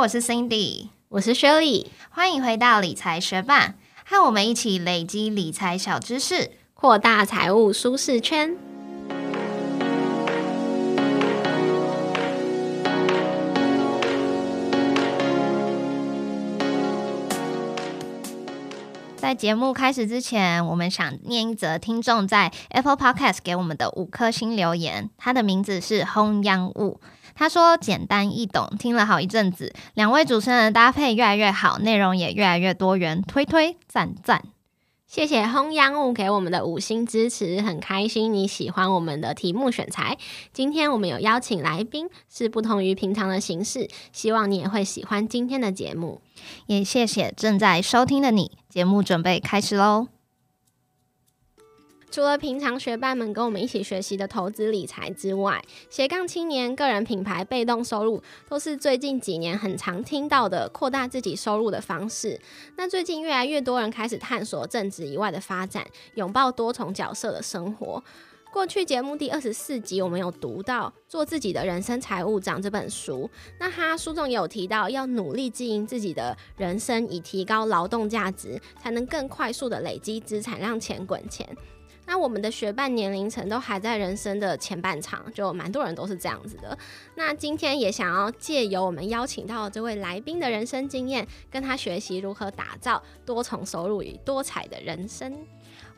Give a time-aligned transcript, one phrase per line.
[0.00, 3.74] 我是 Cindy，我是 Shirley，欢迎回到理财学霸，
[4.06, 8.56] 和我们一起累积理财小知识，扩大财务舒适圈。
[19.18, 26.98] 在节目开始之前，我们想念一则听众在 Apple Podcast 给我们的五颗星留言，他的名字是轰央雾。
[27.40, 34.42] 他说：“简单易懂，听了好一阵子，两位主持人的搭配越来越好，内容也越来越多元，推推赞赞。
[35.06, 40.18] 谢谢轰央物给我们的五星支持，很开心你喜欢我们的题目选材。
[40.52, 46.20] 今天我们有邀请来宾，是不同于平常的形式，希望你也会喜欢今天的节目。
[46.66, 50.08] 也谢谢正在收听的你，节目准备开始喽。”
[52.10, 62.40] 除了平常学霸们跟我们一起学习的投资理财之外，斜杠青年个人品牌被动收入都是最近几年很常听到的扩大自己收入的方式。
[62.76, 68.02] 那最近越来越多人开始探索正职以外的发展，拥抱多重角色的生活。
[68.52, 81.48] 过去节目第二十四集我们有读到《做自己的人生财务长》这本书，那他书中有提到要努力经营自己的人生，以提高劳动价值，才能更快速的累积资产，让钱滚钱。
[82.10, 86.76] 那我们的学伴年龄层都还在人生的前半场，就蛮多人都是这样子的。
[87.14, 95.32] 那今天也想要借由我们邀请到这位来宾的人生经验，跟他学习如何打造多重收入与多彩的人生。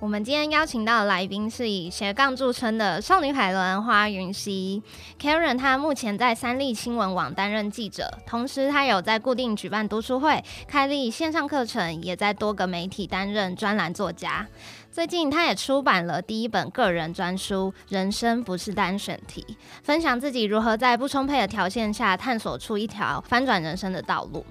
[0.03, 4.83] 我们今天邀请到的来宾是以斜杠著称的少女海伦花云溪
[5.17, 14.45] Karen，她目前在三立新闻网担任记者，同时她有在固定举办读书会、开立线上课程，也在多个媒体担任专栏作家。
[14.91, 19.47] 最近，他也出版了第一本个人专书《人生不是单选题》，
[19.84, 24.45] 分享自己如何在不充沛的条件下探索出一条翻转人生的道路。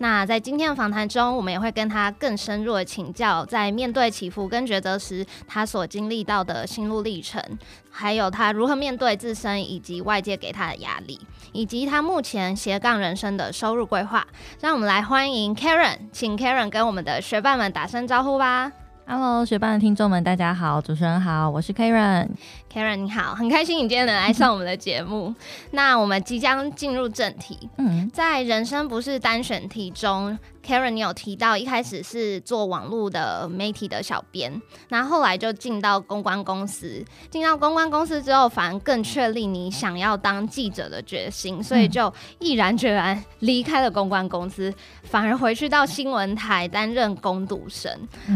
[0.00, 7.42] 那在今天的访谈中，我们也会跟他更深入的请教，在面对起伏跟抉择时，他所经历到的心路历程，
[7.90, 11.20] 还有他如何面对自身以及外界给他的压力，
[11.52, 14.24] 以及他目前斜杠人生的收入规划。
[14.60, 18.70] 让我们来欢迎 Karen，请 Karen 跟我们的学伴们打声招呼吧。
[19.10, 22.28] Hello，学霸的听众们，大家好，主持人好，我是 Karen。
[22.72, 25.34] Karen 你好，很开心你今天能来上我们的节目。
[25.72, 27.68] 那我们即将进入正题。
[27.78, 30.38] 嗯，在人生不是单选题中。
[30.64, 37.02] Karen，你有提到一开始是做网络的媒体的小编，那后后来就进到公关公司。
[37.30, 47.90] 进到公关公司之后，反而更确立你想要当记者的决心，所以就毅然决然离开了公关公司，反而回去到新闻台担任攻读生。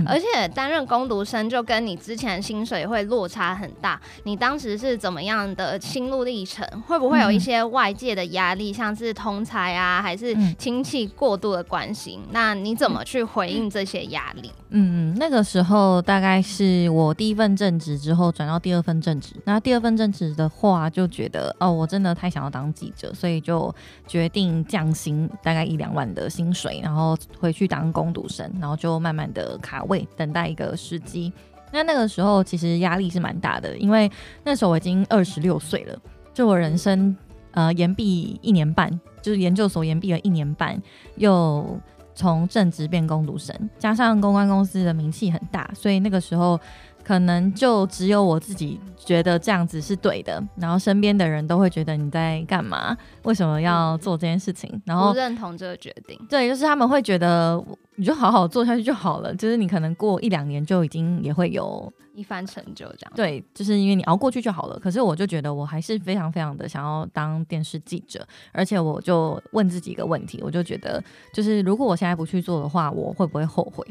[0.06, 4.00] 而且担任攻读生就跟你之前薪水会落差很大。
[4.25, 6.65] 你当时是怎么样的心路历程？
[6.87, 12.21] 会不会有一些外界的压力，像是通才啊，还是亲戚过度的关心？
[12.31, 14.53] 那你怎么去回应这些压力？
[14.71, 23.75] 嗯，那个时候大概是我第一份正职之后转到第二份正职，那第二份正职的话就觉得哦，我真的太想要当记者，所以就
[24.06, 31.33] 决定降薪大概一两万的薪水，然后回去当工读生，然后就慢慢的卡位，等待一个时机。
[31.72, 34.10] 那那个时候其实压力是蛮大的，因为
[34.44, 35.99] 那时候我已经二十六岁了，
[36.33, 37.16] 就我人生
[37.53, 40.81] 呃研毕一年半，就是研究所研毕了一年半，
[41.16, 41.81] 又。
[42.15, 46.60] 从正职变工读生，加上公关公司的名气很大，所以那个时候
[47.05, 52.97] 可能就只有我自己觉得这样子是对的，然后身边的人都会觉得你在干嘛？
[53.25, 54.81] 为什么要做这件事情？
[54.85, 56.19] 然后不认同这个决定。
[56.29, 57.63] 对，就是他们会觉得
[57.97, 61.93] 你就好好做下去就好了，就是你可能过一两年就已经也会有。
[62.15, 64.79] 一番成就这样，对，就是因为你熬过去就好了。
[64.79, 71.03] 可是我就觉得我还是非常非常的想要当电视记者，而且我就问自己一个问题，我就觉得，
[71.33, 73.83] 就是如果我现在不去做的话，我会不会后悔？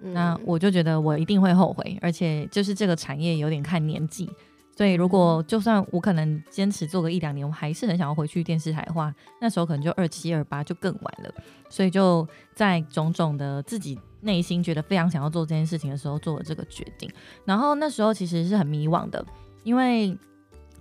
[0.00, 4.30] 那我就觉得我一定会后悔，而且就是这个产业有点看年纪。
[4.76, 11.34] 所以，如果就算我可能坚持做个一两年，我还是很想要回去电视台的话，那时候可能就二七二八就更晚了。
[11.70, 17.10] 所以就在种种的自己内心觉得非常想要做这件事情的时候，做了这个决定。
[17.44, 19.24] 然后那时候其实是很迷惘的，
[19.64, 20.16] 因为。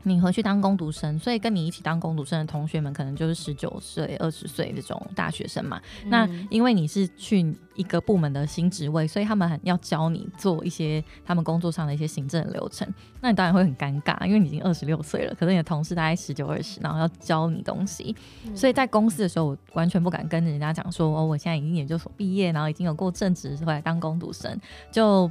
[0.07, 5.81] 你回去当工读生，所以跟你一起当工读生的同学们，可能就是十九岁、二十岁这种大学生嘛。
[6.06, 12.88] 那因为你是去一个部门的新职位，所以他们很要教你做一些他们工作上的一些行政流程。
[13.19, 18.16] 那你当然会很尴尬，因为你已经二十六岁了，可是你的同事大概十九、二十，然后要教你东西。
[18.54, 24.56] 所以在公司的时候，我完全不敢跟人家讲说，哦，我现在已经研究所毕业，然后已经有过正职回来当工读生，
[24.92, 25.30] 就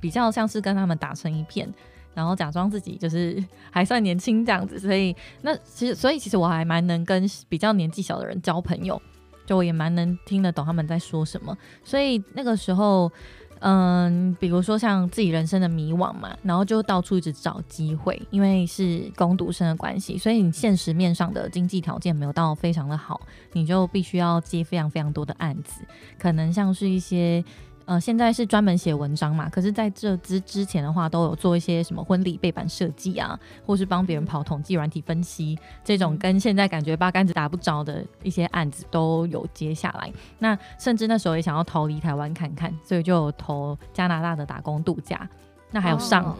[0.00, 1.72] 比较像是跟他们打成一片。
[2.16, 3.40] 然后假装自己就是
[3.70, 9.00] 还算年轻这样子，所以那其实所以其实我还蛮能跟比较年纪小的人交朋友，
[9.44, 11.56] 就我也蛮能听得懂他们在说什么。
[11.84, 13.12] 所以那个时候，
[13.58, 23.20] 嗯，比如说像自己人生的迷惘嘛，然后就到处一直找机会，因为是攻读生的关系，所以你现实面上的经济条件没有到非常的好，
[23.52, 25.82] 你就必须要接非常非常多的案子，
[26.18, 27.44] 可能像是一些。
[27.86, 40.12] 呃，现在是专门写文章嘛，可是在这之之前的话，都有做一些什么婚礼背板设计啊，或是帮别人跑统计软体分析，这种跟现在感觉八竿子打不着的一些案子都有接下来。
[40.40, 45.28] 那甚至那时候也想要逃离台湾看看，所以就投加拿大的打工度假。
[45.70, 46.36] 那还有上，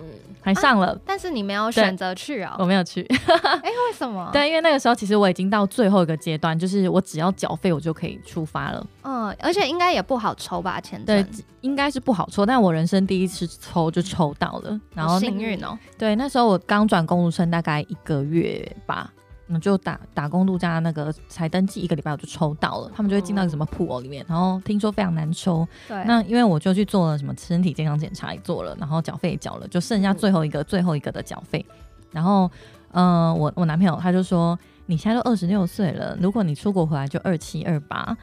[0.46, 2.54] 还上了，但是你没有选择去啊？
[2.60, 3.02] 我没有去。
[3.34, 4.30] 哎，为什么？
[4.32, 8.86] 对，因为那个时候其实我已经到最后一个阶段，就是我只要缴费，我就可以出发了。
[9.02, 10.80] 嗯，而且应该也不好抽吧？
[10.80, 15.76] 签证对，应该是不好抽，但我人生第一次抽就抽到了，然后幸运哦。
[15.98, 19.12] 对，那时候我刚转公路生大概一个月吧。
[19.48, 25.66] 那就打打工度假那个才登记一个礼拜我就抽到了，他们就会进到一个什么铺哦里面，然后听说非常难抽。
[25.86, 31.64] 对，那因为我就去做了什么身体健康检查也做了，然后缴费也缴了，就剩下最后一个最后一个的缴费。
[32.10, 32.50] 然后，
[32.92, 38.16] 嗯，我我男朋友他就说，你现在都二十六岁了，如果你出国回来就二七二八，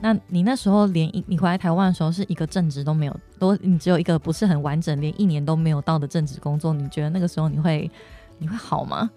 [0.00, 7.90] 那你那时候连一你回来台湾的时候是一个正职都没有，都你只有一个不是很完整，连一年都没有到的正职工作，你觉得那个时候你会
[8.38, 9.08] 你会好吗？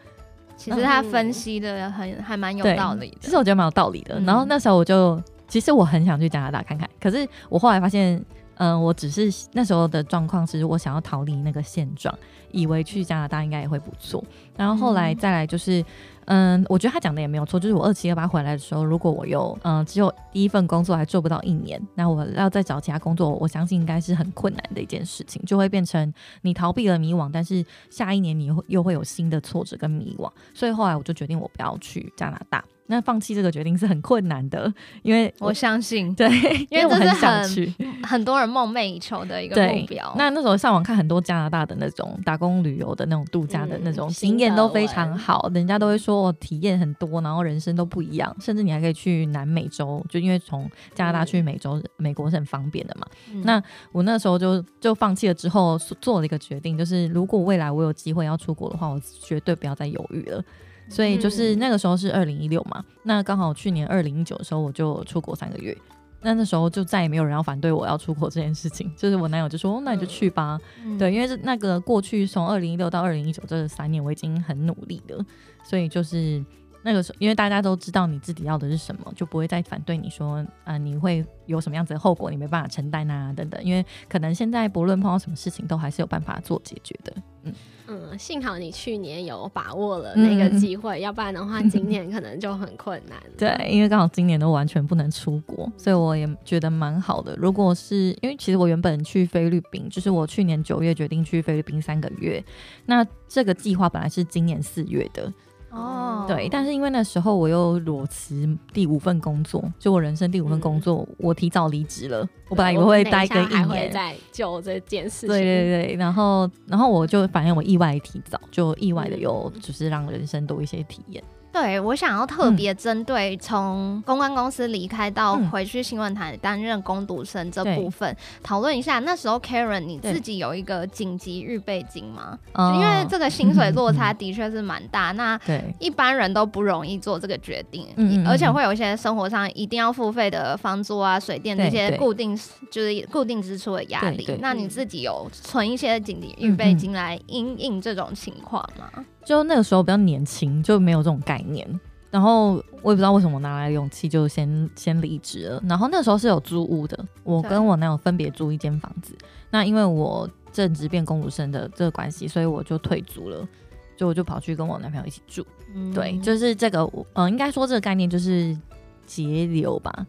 [0.60, 4.20] 其实他分析的很还蛮有道理的，其实我觉得蛮有道理的。
[4.20, 8.22] 然后那时候我就，其实我很想去加拿大看看，可是我后来发现，
[8.60, 12.18] 嗯，我只是那时候的状况是我想要逃离那个现状，
[12.52, 14.24] 以为去加拿大应该也会不错。
[14.56, 15.84] 然后后来再来就是。
[16.32, 26.14] 嗯，我觉得他讲的也没有错，就是我二七二八回来的时候，如果我有嗯只有第一份工作还做不到一年，那我要再找其他工作，我相信应该是很困难的一件事情，就会变成
[26.44, 32.64] 你逃避了迷惘，但是下一年你会又会有新的挫折跟迷惘，所以后来我就决定我不要去加拿大。
[32.92, 34.72] 那放弃这个决定是很困难的，
[35.04, 36.28] 因为我相信，对，
[36.72, 37.72] 因为我很想去，
[38.02, 40.12] 很多人梦寐以求的一个目标。
[40.18, 53.06] 那那时候上网看很多加拿大的那种打工旅游的那种度假的那种经验都非常好，人家都会说我体验很多，然后人生都不一样，甚至你还可以去南美洲，就因为从加拿大去美洲、美国是很方便的嘛。
[53.44, 60.44] 那我那时候就就放弃了之后，做了一个决定，就是如果未来我有机会要出国的话，我绝对不要再犹豫了。
[60.90, 65.78] 所以就是那个时候是二零一六嘛，那刚好去年二零一九的时候我就出国三个月，
[66.22, 70.60] 那那时候就再也没有人要反对我要出国这件事情，就是我男友就说那你就去吧，
[70.98, 75.24] 对，因为是那个过去从二零一六到二零一九这三年我已经很努力了，
[75.64, 76.44] 所以就是
[76.82, 87.14] 那个时候因为大家都知道你自己要的是什么，就不会再反对你说啊你会有什么样子的后果你没办法承担啊等等，因为可能现在不论碰到什么事情都还是有办法做解决的，
[87.44, 87.54] 嗯。
[87.90, 93.18] 嗯，幸好你去年有把握了那个机会，要不然的话，今年可能就很困难。
[93.36, 97.36] 对，因为刚好今年都完全不能出国，所以我也觉得蛮好的。
[97.36, 102.44] 如果是因为其实我原本去菲律宾，就是我去年九月决定去菲律宾三个月，
[102.86, 105.34] 那这个计划本来是今年四月的。
[105.72, 112.28] 哦，对，但是因为那时候我又裸辞第五份工作，就我人生第五份工作，我提早离职了。
[112.50, 115.30] 我本来以为会待个一年，再就这件事情。
[115.30, 121.24] 对对对，然后然后我就反正我意外提早，就意外的有就是让人生多一些体验。
[121.52, 129.00] 对，我想要特别针对从公关公司离开到回去新闻台担任攻读生这部分讨论一下。
[129.00, 132.38] 那时候 Karen 你自己有一个紧急预备金吗？
[132.76, 135.40] 因为这个薪水落差的确是蛮大，那
[135.80, 137.88] 一般人都不容易做这个决定，
[138.28, 142.40] 而且会有一些生活上一定要付费的房租啊、水电这些固定
[142.72, 144.38] 就是固定支出的压力。
[144.40, 149.06] 那你自己有存一些紧急预备金来应应这种情况吗？
[149.24, 151.68] 就那个时候比较年轻，就没有这种概念。
[152.12, 155.62] 然后我也不知道为什么拿来勇气就先先离职了。
[155.70, 159.16] 然后那时候是有租屋的，我跟我男友分别租一间房子。
[159.52, 163.48] 那因为我正值变公主生的这个关系，所以我就退租了，
[163.96, 165.46] 就我就跑去跟我男朋友一起住。
[165.94, 168.58] 对，就是这个，嗯，应该说这个概念就是
[169.06, 170.08] 节流吧。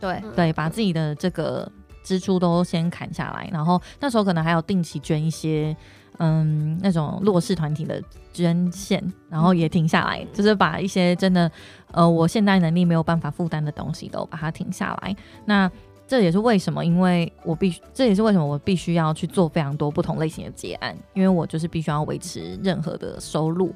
[0.00, 1.70] 对对，把自己的这个
[2.02, 5.76] 支出都先砍下来，然后那时候可能还有定期捐一些。
[6.24, 8.00] 嗯，那种弱势团体的
[8.32, 11.50] 捐献，然后也停下来，就是把一些真的，
[11.90, 15.16] 呃，我现在能力没有办法负担的东西都把它停下来。
[15.44, 15.68] 那
[16.06, 23.74] 这也是为什么，因为我必须，这也是为什么我必须要去做非常多不同类型的结案，因为我就是必须要维持任何的收入，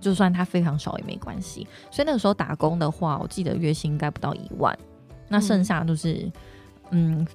[0.00, 1.66] 就算它非常少也没关系。
[1.90, 4.74] 所以那个时候打工的话，我记得月薪应该不到一万，
[5.28, 6.32] 那剩下都是
[6.88, 7.26] 嗯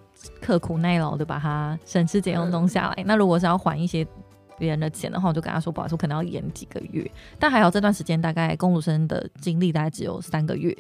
[0.42, 3.04] 刻苦耐劳的把它 省吃俭用弄下来。
[3.06, 4.04] 那如果是要还一些。
[4.58, 7.10] 别人的钱的话，我就跟他说不好意思，我可能要延几个月。
[7.40, 10.76] 但还好这段时间大概公路生的经历大概只有三个月，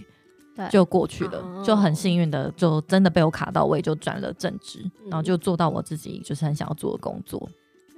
[0.55, 7.49] 对就过去了，哦就很幸运的就真的被我卡到位，就转了正职，嗯然后就做到我自己就是很想要做的工作。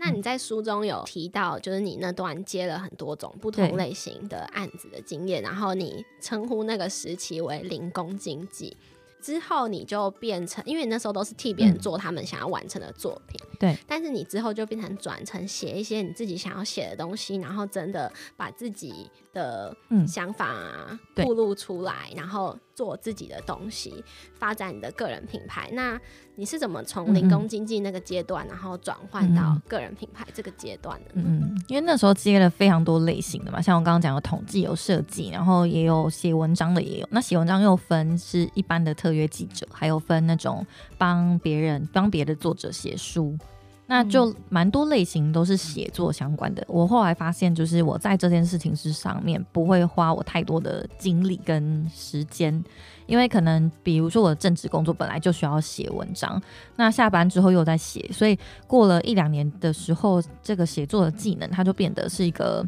[0.01, 8.77] 那你在书中有提到，就是你那段接了很多种不同类型的案子的经验，然后你称呼那个时期为零工经济。
[9.21, 11.79] 之后你就变成，因为你那时候都是替别人嗯。
[11.79, 13.77] 做他们想要完成的作品，对。
[13.88, 20.07] 但是你之后就变成转成写一些你自己想要写的东西，然后真的把自己的嗯。
[20.07, 21.25] 想法啊对。
[21.25, 24.01] 暴露出来，然后做自己的东西，
[24.36, 25.69] 发展你的个人品牌。
[25.74, 26.00] 那
[26.36, 31.24] 你是怎么从零工经济那个阶段，然后转换到嗯个人品牌这个阶段的呢？
[31.27, 37.07] 嗯，因为那时候接了非常多类型的嘛，像我刚刚讲的统计有设计，然后也有写文章的也有。
[37.12, 40.65] 那写文章又分是一般的特约记者，还有分那种
[40.98, 43.38] 帮别人帮别的作者写书。
[43.91, 46.63] 那就蛮多类型都是写作相关的。
[46.67, 52.63] 我后来发现，就是我在这件事情是上面不会花我太多的精力跟时间，
[53.08, 56.39] 因为可能比如说我的正职工作本来就需要写文章，
[56.75, 62.63] 那下班之后又在写，所以过了一两年的时候，这个写作的技能它就变得是一个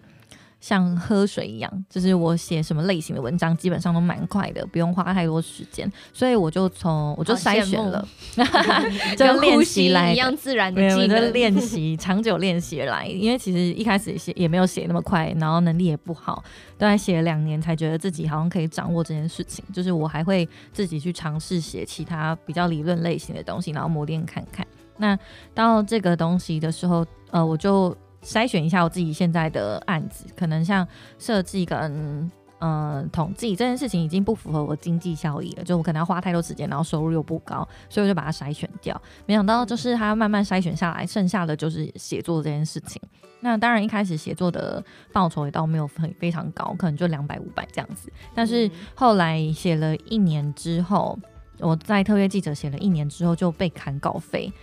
[0.62, 8.08] 像喝水一样，就是我写什么类型的文章基本上都蛮快的，不用花太多时间，所以我就从我就筛选了，
[9.18, 11.34] 就跟练习来一样自然的没有，技我就能。
[11.34, 13.08] 练习， 长久练习而来。
[13.08, 16.44] 因为其实一开始写也没有写那么快，然后能力也不好，
[16.78, 19.66] 大概写了两年才觉得自己好像可以掌握这件事情。
[19.74, 24.64] 就是我还会自己去尝试写其他比较理论类型的东西，然后磨练看看。
[24.98, 25.18] 那
[25.56, 30.88] 到这个东西的时候，呃，我就筛选一下我自己现在的案子，可能像
[31.18, 32.32] 设计跟。
[32.64, 39.02] 嗯，统计这件事情已经不符合我经济效益了，就我可能要花太多时间，然后收入又不高，所以我就把它筛选掉。
[39.26, 43.02] 没想到就是它慢慢筛选下来，剩下的就是写作这件事情。
[43.40, 48.14] 那当然一开始写作的报酬也倒没有很非常高，可能就两百五百这样子。
[48.36, 51.18] 但是嗯后来写了一年之后，
[51.58, 54.54] 我在特约记者写了一年之后就被砍稿费。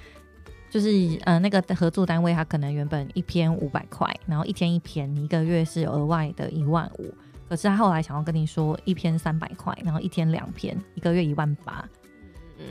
[0.71, 7.13] 就是呃，那个合作单位他可能原本一篇五百块，然后一天一篇，你一个月是额外的一万五。
[7.49, 11.83] 可是他后来想要跟你说一篇三百块，然后一天两篇，一个月一万八。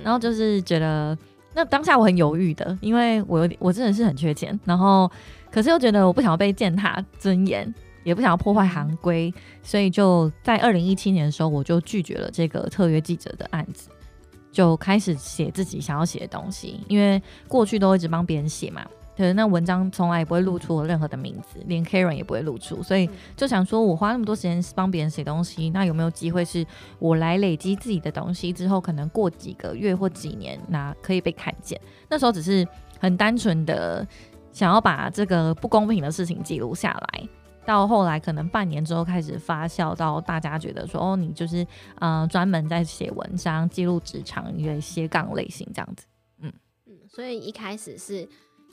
[0.04, 1.18] 然后就是觉得，
[1.56, 5.10] 那当下我很犹豫的，因为我有点我真的是很缺钱，然后
[5.50, 7.74] 可是又觉得我不想要被践踏尊严，
[8.04, 13.90] 也不想要破坏行规，所以就在二零一七年的时候，我就拒绝了这个特约记者的案子，
[14.58, 18.84] 就开始写自己想要写的东西，因为过去都一直帮别人写嘛。
[19.16, 26.66] 可是那文章从来也不会露出我任何的名字，连 Karen 也不会露出，所以就想说，我花那么多时间帮别人写东西，那有没有机会是
[26.98, 31.80] 我来累积自己的东西之后，可能过几个月或几年，那可以被看见？
[32.10, 32.68] 那时候只是
[33.00, 34.08] 很单纯的
[34.52, 37.28] 想要把这个不公平的事情记录下来。
[37.68, 41.68] 到后来，可能半年之后开始发酵，到大家觉得说，哦，你就是
[42.00, 46.06] 呃专门在写文章，记录职场，一个斜杠类型这样子。
[46.40, 46.54] 嗯。
[46.86, 48.26] 嗯，所以一开始是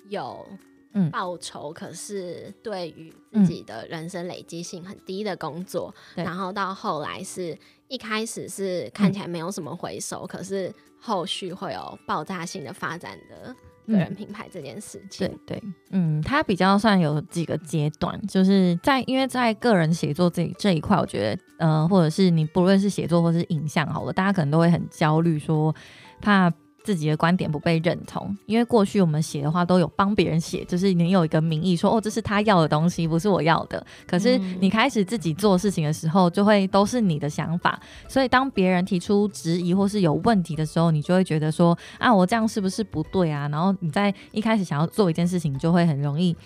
[0.08, 0.46] 有
[0.92, 1.10] 嗯。
[1.10, 7.58] 报酬，可是对于自己的人生累积性很低的工作，对然后到后来是
[7.88, 13.52] 一开始是看起来没有什么回收，可是后续会有爆炸性的发展的
[13.86, 15.26] 个人品牌这件事情。
[15.28, 25.74] 对对，嗯，它比较算有几个阶段，就是在因为在个人写作这这一块，我觉得呃，或者是你不论是写作或是影像好了，大家可能都会很焦虑，说
[26.20, 26.52] 怕。
[26.84, 33.84] 自己的观点不被认同，因为过去我们写的话都有帮别人写，就是你有一个名义说哦，这是他要的东西，不是我要的。
[34.06, 43.48] 可是你开始自己做事情的时候，就会都是你的想法，所以当别人提出质疑或是有问题的时候，你就会觉得说啊，我这样是不是不对啊？
[43.48, 46.36] 然后你在一开始想要做一件事情，就会很容易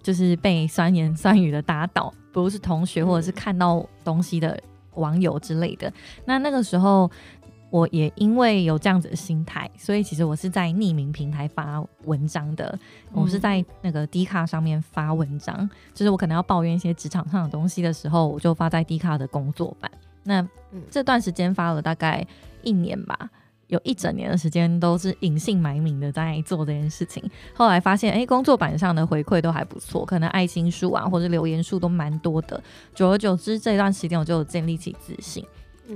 [0.00, 4.56] 就是被酸言酸语的打倒，不如是同学或者是看到东西的
[4.94, 5.92] 网友之类的。
[6.24, 7.10] 那那个时候。
[7.70, 12.78] 我也因为有这样子的心态，所以其实我是在匿名平台发文章的。
[13.12, 19.90] 我是在那个 D 卡上面发文章，就是我可能要抱怨一些职场上的东西的时候，我就发在 D 卡的工作版。
[20.24, 20.46] 那
[20.90, 22.26] 这段时间发了大概
[22.62, 23.30] 一年吧，
[23.66, 27.22] 有一整年的时间都是隐姓埋名的在做这件事情。
[27.54, 32.62] 后来发现，哎、工作版上的回馈都还不错，可能爱心数啊或者留言数都蛮多的。
[32.94, 35.44] 久而久之，这段时间我就有建立起自信。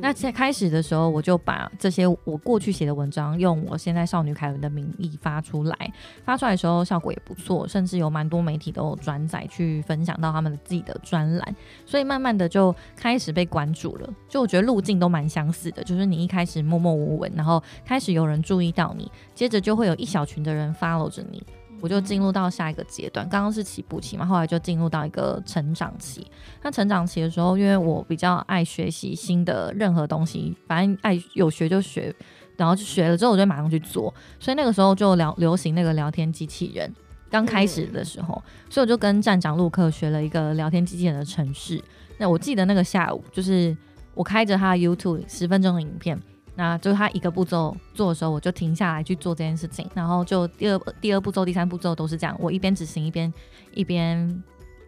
[0.00, 5.92] 那在开始的时候，我就把这些我过去写的文章，用我现在少女凯文的名义发出来。
[6.24, 14.08] 发出来的时候效果也不错，甚至有蛮多媒体都有转载去分享到他们自己的专栏，所以慢慢的就开始被关注了。
[14.28, 21.42] 就我觉得路径都蛮相似的，就是你一开始默默无闻，然后开始有人注意到你，接着就会有一小群的人 follow 着你。
[21.82, 23.28] 我就进入到下一个阶段。
[23.28, 26.24] 刚刚是起步期嘛，后来就进入到一个成长期。
[26.62, 32.14] 那成长期的时候，因为我比较爱学习新的任何东西，反正爱有学就学，
[32.56, 34.14] 然后就学了之后，我就马上去做。
[34.38, 36.94] 所以那个时候就聊流行那个聊天机器人，
[37.28, 41.82] 刚开始的时候，所以我就跟站长陆克学了一个聊天机器人的程式。
[42.18, 43.76] 那我记得那个下午，就是
[44.14, 46.16] 我开着他 YouTube 十分钟的影片。
[46.62, 53.32] 那就他一个步骤做的时候，我就停下来去做这件事情，然后就第二第二步骤、第三步骤都是这样，我一边执行一边
[53.74, 54.42] 一边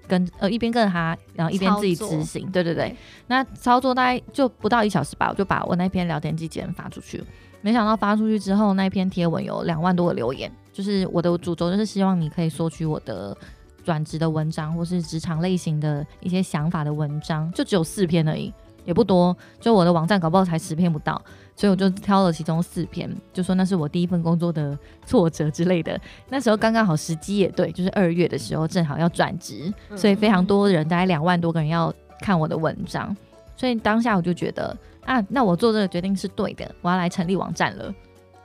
[0.07, 2.49] 跟呃一边跟着他，然后一边自己执行。
[2.52, 7.21] 对对对，那操作大概就不到一小时吧，我就把我那篇聊天记件发出去。
[7.61, 13.37] 没想到发出去之后，那篇贴文有两万多个留言，就是我的主轴就是希望你可以索取我的
[13.83, 18.52] 转职的文章，或是职场类型的一些想法的文章，就只有四篇而已。
[18.85, 21.21] 也不多，就我的网站搞不好才十篇不到，
[21.57, 25.99] 所以我就挑了其中四篇，就说那是我第一份工作的 挫折之类的。
[26.29, 33.17] 那时候刚刚好时机也对，就是二月的时候正好要转职，所以非常多人，大概两万多个人要看我的文章，
[33.57, 37.95] 所以当下我就觉得啊，那我做这个决定是对的，我要来成立网站了，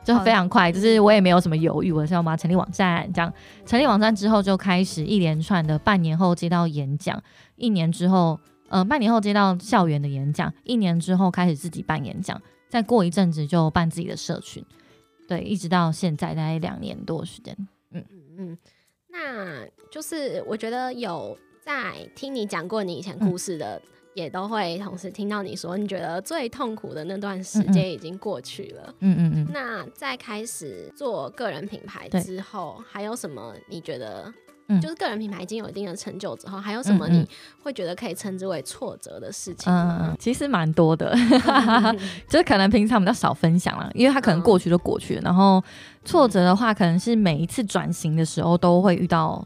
[0.03, 3.31] 就非常快，就是我也没有什么犹豫，我是要把成立网站，这样
[3.65, 7.22] 成立网站之后就开始一连串的半年后接到演讲，
[7.58, 8.39] 一年之后。
[8.69, 14.63] 呃，半年后接到校园的演讲，一年之后开始自己办演讲，再过一阵子就办自己的社群，
[15.27, 17.55] 对，一直到现在大概两年多时间。
[17.91, 18.57] 嗯嗯嗯，
[19.07, 23.81] 那就是我觉得有在听你讲过你以前故事的，
[24.13, 28.93] 也都会同时听到你说，你觉得最痛苦的那段时间已经过去了。
[28.99, 29.47] 嗯嗯嗯。
[29.51, 34.31] 那在开始做个人品牌之后，还有什么你觉得？
[34.79, 37.27] 就是个人品牌已经有一定的成就之后，还有什么你
[37.63, 39.71] 会觉得可以称之为挫折的事情？
[39.73, 41.15] 嗯，其实蛮多的，
[42.29, 45.21] 就是可能平常比较少分享了，因为他可能过去就过去了。
[45.23, 45.63] 然后
[46.05, 49.43] 挫折的话，可能是每一次转型的时候都会遇到，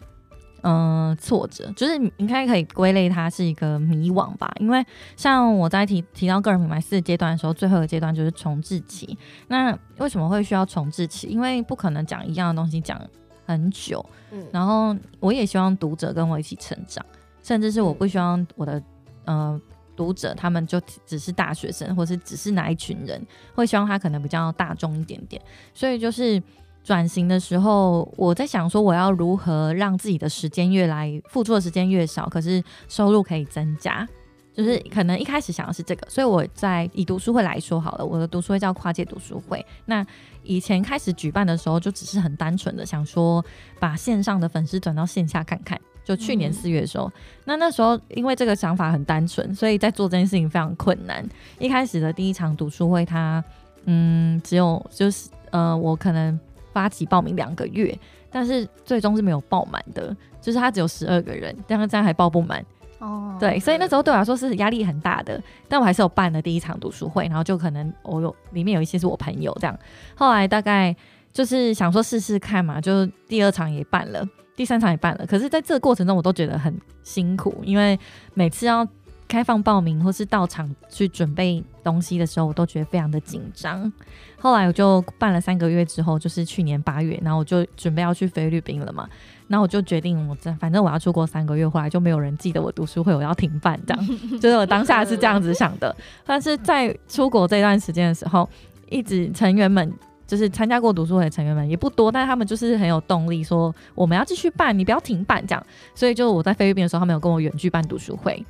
[0.64, 4.54] 嗯，挫折，就是应该可以归类它是一个迷惘吧。
[4.60, 9.18] 因为像我在提提到个人品牌四阶段的时候，最后一个阶段就是重置期。
[9.48, 11.28] 那为什么会需要重置期？
[11.28, 13.00] 因为不可能讲一样的东西讲。
[13.46, 17.06] 很久，嗯，然后我也希望读者跟我一起成长，
[17.42, 18.82] 甚至是我不希望我的
[19.26, 19.62] 呃
[19.96, 23.22] 读者他们就只是大学生，或是只是哪一群人，
[23.54, 25.42] 会希望他可能比较大众一点点。
[25.74, 26.42] 所以就是
[26.84, 34.08] 转型的时候，我在想说我要如何让自己的时间越来付出的时间越少，可是收入可以增加。
[34.54, 39.66] 就是可能一开始想的是这个，所以我在以读书会来说好了，我的读书会叫跨界读书会。
[39.86, 40.06] 那
[40.44, 43.44] 以前开始举办的时候，就只是很单纯的想说，
[43.80, 45.80] 把线上的粉丝转到线下看看。
[46.06, 47.10] 就去年四月的时候，
[47.46, 51.26] 那那时候因为这个想法很单纯，所以在做这件事情非常困难。
[51.60, 53.42] 一开始的第一场读书会，它
[53.86, 56.38] 嗯只有就是呃我可能
[56.74, 57.98] 发起报名两个月，
[58.30, 62.64] 但是最终是没有报满的，就是它只有十二个人，但是这样还报不满。
[63.04, 69.78] 哦，对，所以那时候对我来说是压力很大的，但我还是有办了第一场读书会，然后就可能我有里面有一些是我朋友这样，
[70.16, 70.96] 后来大概
[71.34, 78.00] 就是想说试试看嘛，就第二场也办了，第三场也办了，可是在这个过程中我都觉得很辛苦，因为
[78.34, 78.88] 每次要
[79.28, 83.92] 开放报名或是到场去准备东西的时候，我都觉得非常的紧张。
[84.40, 89.10] 后来我就办了三个月之后，就是去年八月，然后我就准备要去菲律宾了嘛。
[89.48, 94.08] 然后我就决定，我这反正我要出国三个月，后来就没有人记得我读书会，我要停办这样。
[94.40, 95.96] 就是我当下是这样子想的。
[96.26, 98.50] 但是在出国这段时间的时候，
[98.90, 99.92] 一直成员们
[100.26, 105.64] 就是参加过读书会的成员们也不多，但是他们就是很有动力，说我们要继续办，你不要停办这样。
[105.94, 108.44] 所以就我在菲律宾的时候，他们有跟我远距办读书会。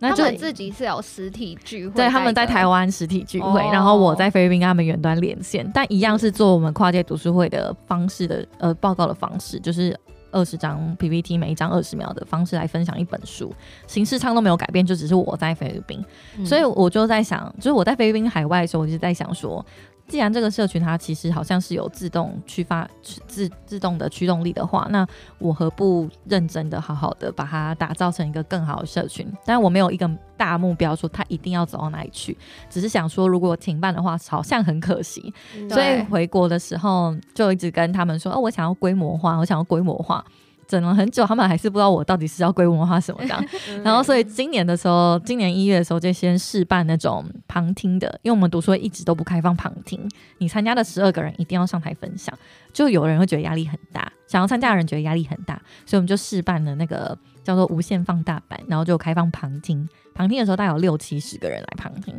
[0.00, 9.98] 那就自己是有实体聚会，对，他们在台湾实体聚会，然后我在菲律宾跟他们远端连线，但一样是做我们跨界读书会的方式的呃报告的方式，就是。
[10.34, 13.54] 二十张 PPT，每一张二十秒的方式来分享一本书，
[13.86, 16.04] 形式上都没有改变，就只是我在菲律宾，
[16.44, 19.64] 所以我就在想，就是我在菲律宾海外的时候，我就在想说。
[20.06, 25.06] 既然这个社群它其实好像是有自动驱发自自动的驱动力的话，那
[25.38, 29.26] 我何不认真的好好的把它打造成一个更好的社群？
[29.44, 32.36] 但我没有一个大目标说它一定要走到哪里去，
[32.68, 35.32] 只是想说如果停办的话，好像很可惜。
[35.70, 40.24] 所以回国的时候就一直跟他们说，哦，我想要规模化，我想要规模化。
[40.66, 43.44] 整了很久，他们还是不知道我到底是要规模化什么的。
[43.84, 50.08] 然后，所以今年的时候，今年一月的时候就先试办那种旁听的，因为我们读书会一直都不开放旁听。
[50.38, 52.36] 你参加的十二个人一定要上台分享，
[52.72, 55.54] 就有人会觉得压力很大，想要参加的人觉得压力很大，
[55.86, 59.88] 所以我们就试办了那个叫做无限放大版，然后就开放旁听。
[60.14, 62.14] 旁听的时候，大概有六七十个人来旁听。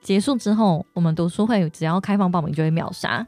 [0.00, 3.26] 结束之后，我们读书会只要开放报名就会秒杀。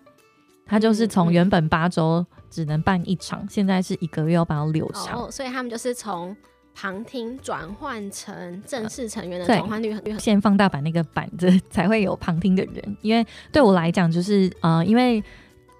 [0.65, 5.25] 他就是从原本八周只能办一场，现在是一个月要办到六场。
[5.25, 6.37] 哦，所以他们就是从
[6.75, 15.23] 旁听转换成正式成员的转换率很率很先放大版那个板子才会有旁听的人，因为对我来讲，就是呃，因为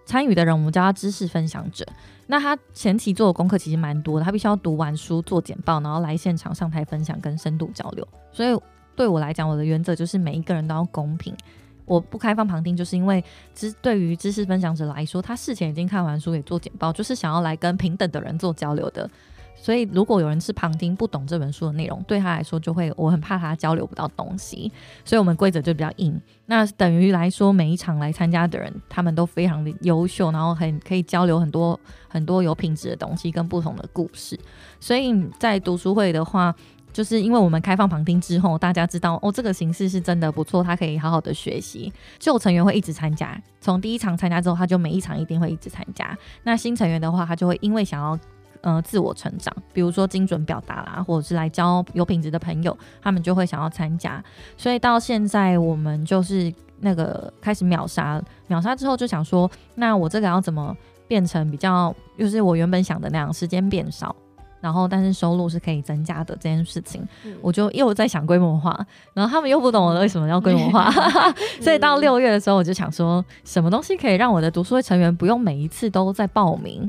[0.05, 1.87] 参与的人我们叫他知识分享者，
[2.27, 8.07] 那他前期做的功课其实蛮多的，他必须要读完书、做简报，然后来现场上台分享跟深度交流。
[8.33, 8.61] 所以
[8.97, 11.35] 对我来讲，我的原则就是每一个人都要公平。
[11.85, 13.23] 我不开放旁听，就是因为
[13.55, 19.09] 知对于知识分享者来说，他事前已经看完书也做简报，就是想要来跟平等的人做交流的。
[19.55, 24.73] 所以，如果有人是旁听不懂这本书的内容，对他来说就会，我很怕他交流不到东西，
[25.05, 26.21] 所以我们规则就比较硬。
[26.47, 34.37] 那等于来说，每一场来参加的人，他们都非常的优秀，然后很可以交流很多很多有品质的东西跟不同的故事。
[34.81, 36.53] 所以在读书会的话，
[36.93, 41.93] 就是因为我们开放旁听之后，大家知道哦，这个形式是真的不错，他可以好好的学习。
[42.19, 46.17] 旧成员会一直参加，从第一场参加之后，他就每一场一定会一直参加。
[46.43, 48.19] 那新成员的话，他就会因为想要
[48.61, 54.23] 呃自我成长，比如说精准表达啦，或者是来交有品质的朋友，他们就会想要参加。
[54.57, 60.77] 所以到现在我们就是那个开始秒杀，秒杀之后就想说，那我这个要怎么
[61.09, 64.15] 变成比较，就是我原本想的那样，时间变少。
[64.63, 68.79] 然后，但是收入是可以增加的这件事情，嗯我就又在想规模化，
[69.13, 70.89] 然后他们又不懂我为什么要规模化，
[71.61, 76.89] 所以到六月的时候，我就想说，什么东西可以让我的读书会成员不用每一次都在报名，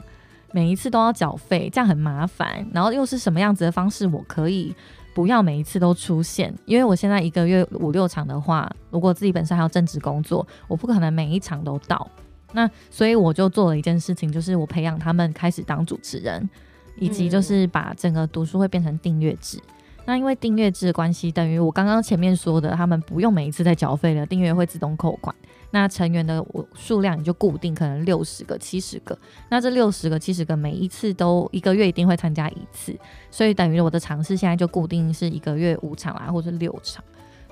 [0.52, 2.66] 每一次都要缴费，这样很麻烦。
[2.72, 4.76] 然后又是什么样子的方式，我可以
[5.16, 6.54] 不要每一次都出现？
[6.66, 12.08] 因为我现在一个月五六场的话，如果自己本身还有正职工作，我不可能每一场都到。
[12.56, 16.48] 那所以我就做了一件事情，就是我培养他们开始当主持人，
[16.96, 19.60] 以及就是把整个读书会变成订阅制。
[20.06, 25.34] 那因为订阅制的关系，等于我刚刚前面说的，他们不用每一次再缴费了，订阅会自动扣款。
[25.72, 29.18] 那成员的数量也就固定，可能六十个、七十个。
[29.50, 32.94] 那这六十个、七十个，每一次都一个月一定会参加一次，
[33.32, 37.04] 所以等于我的尝试现在就固定是一个月五场啊，或者六场。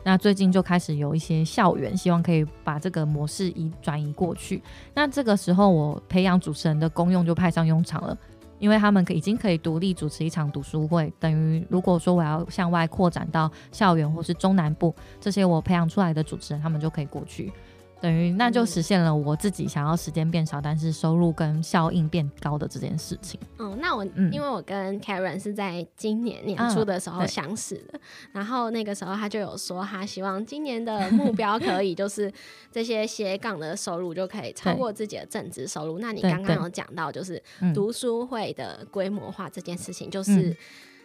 [0.04, 4.62] 那最近就开始有一些校园，希望可以把这个模式移转移过去。
[4.94, 8.18] 那这个时候，我培养主持人的功用就派上用场了。
[8.62, 17.52] 因为他们可已经可以独立主持一场读书会，等于如果说我要向外扩展到校园或是中南部，这些我培养出来的主持人，他们就可以过去，
[18.02, 23.40] 等于那就实现了我自己想要时间变少，但是收入跟效应变高的这件事情。
[23.60, 28.00] 嗯，那我、嗯因为我跟 Karen 是在今年年初的时候相识的，
[28.32, 32.32] 然后那个时候他就有说，他希望今年的目标可以就是
[32.72, 36.00] 这些斜杠的收入就可以超过自己的正职收入。
[36.00, 40.58] 那你刚刚有讲到，就是嗯读书会的规模化这件事情，就是嗯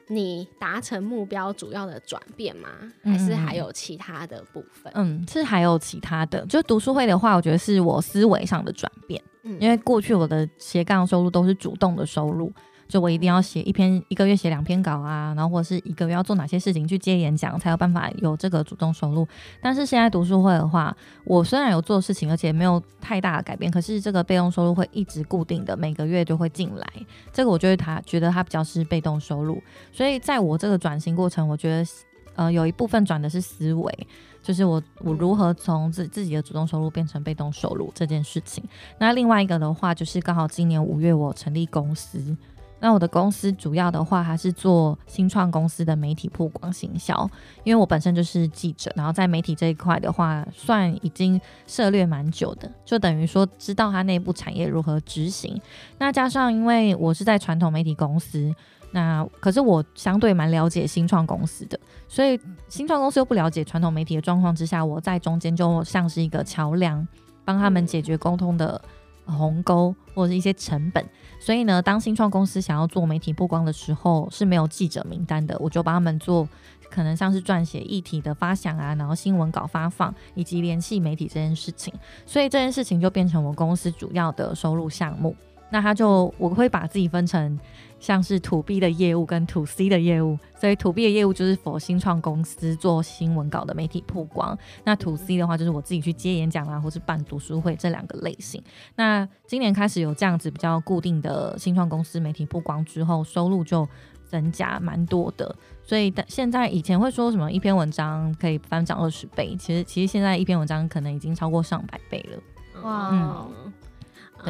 [0.09, 2.69] 你达成目标主要的转变吗？
[3.03, 4.93] 嗯还是还有其他的部分？
[4.95, 12.53] 嗯，是还有其他的，就读书会的话，我觉得是我思维上的转变，嗯因为过去我的斜杠收入都是主动的收入。
[12.89, 19.27] 就我一定要写一篇，一个月写两篇稿啊，然后或者是一个月要做哪些事情去接演讲，才有办法有这个主动收入。
[19.61, 26.87] 但是现在读书会的话，我虽然有做事情，而且没有太大的改变，可是这个被动收入会一直固定的，每个月就会进来。
[27.33, 31.91] 这个我觉得他觉得它比较是被动收入，所以在我这个转型过程，我觉得
[32.37, 34.07] 呃有一部分转的是思维。
[34.43, 38.63] 就是我我如何从自自己的主动收入变成被动收入这件事情。
[38.97, 42.37] 那另外一个的话，就是刚好今年五月我成立公司，
[42.79, 47.29] 那我的公司主要的话还是做新创公司的媒体曝光行销，
[47.65, 55.61] 因为我本身就是记者，然后在媒体这一块的话，算已经涉猎蛮久的，就等于说知道它内部产业如何执行。
[55.99, 58.55] 那加上因为我是在传统媒体公司，
[58.91, 67.07] 那可是我相对蛮了解新创公司的，所以新创公司又不了解传统媒体的状况之下，我在中间就像是一个桥梁，
[67.43, 68.81] 帮他们解决沟通的
[69.25, 71.05] 鸿沟或者是一些成本。
[71.39, 76.49] 所以呢，当新创公司想要做媒体曝光的时候，是没有记者名单的，我就帮他们做，
[76.91, 81.93] 可能像是撰写议题的发想啊，然后新闻稿发放以及联系媒体这件事情。
[82.25, 85.37] 所以这件事情就变成我公司主要的收入项目。
[85.69, 87.59] 那他就我会把自己分成
[87.99, 98.63] 像是 to B 的业务跟 to C 的业务，所以 to B 的业务就是否新创公司做新闻稿的媒体曝光，那 to C 的话就是我自己去接演讲啊，或是办读书会这两个类型。
[98.95, 103.89] 那今年开始有这样子比较固定的新创公司媒体曝光之后，收入就
[104.27, 105.55] 增加蛮多的。
[105.83, 112.83] 所以但现在以前会说什么一篇文章可以翻涨二十倍，其实其实现在一篇文章可能已经超过上百倍了。
[112.83, 113.73] 哇嗯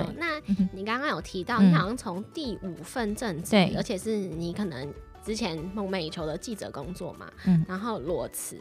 [0.03, 0.41] 对嗯那
[0.73, 1.71] 你刚刚有提到，嗯。
[1.71, 3.75] 你好像从第五份正职，对。
[3.77, 4.93] 而且是你可能
[5.25, 7.65] 之前梦寐以求的记者工作嘛，嗯。
[7.69, 8.57] 然后裸辞，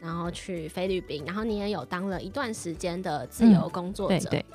[0.00, 4.30] 然后去菲律宾，然后你也有当了一段时间的自由工作者。
[4.30, 4.46] 对对，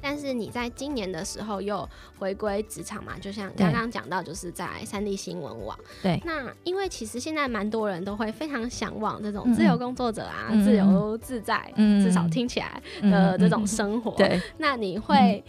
[0.00, 5.78] 但是你在今年的时候又回归职场嘛，就像刚刚讲到，就是在三 D 新闻网。
[6.02, 6.20] 对。
[6.24, 14.12] 那因为其实现在蛮多人都会非常向往这种自由工作者啊，嗯自由自在，嗯至少听起来的这种生活。
[14.12, 14.40] 对。
[14.58, 15.42] 那你会，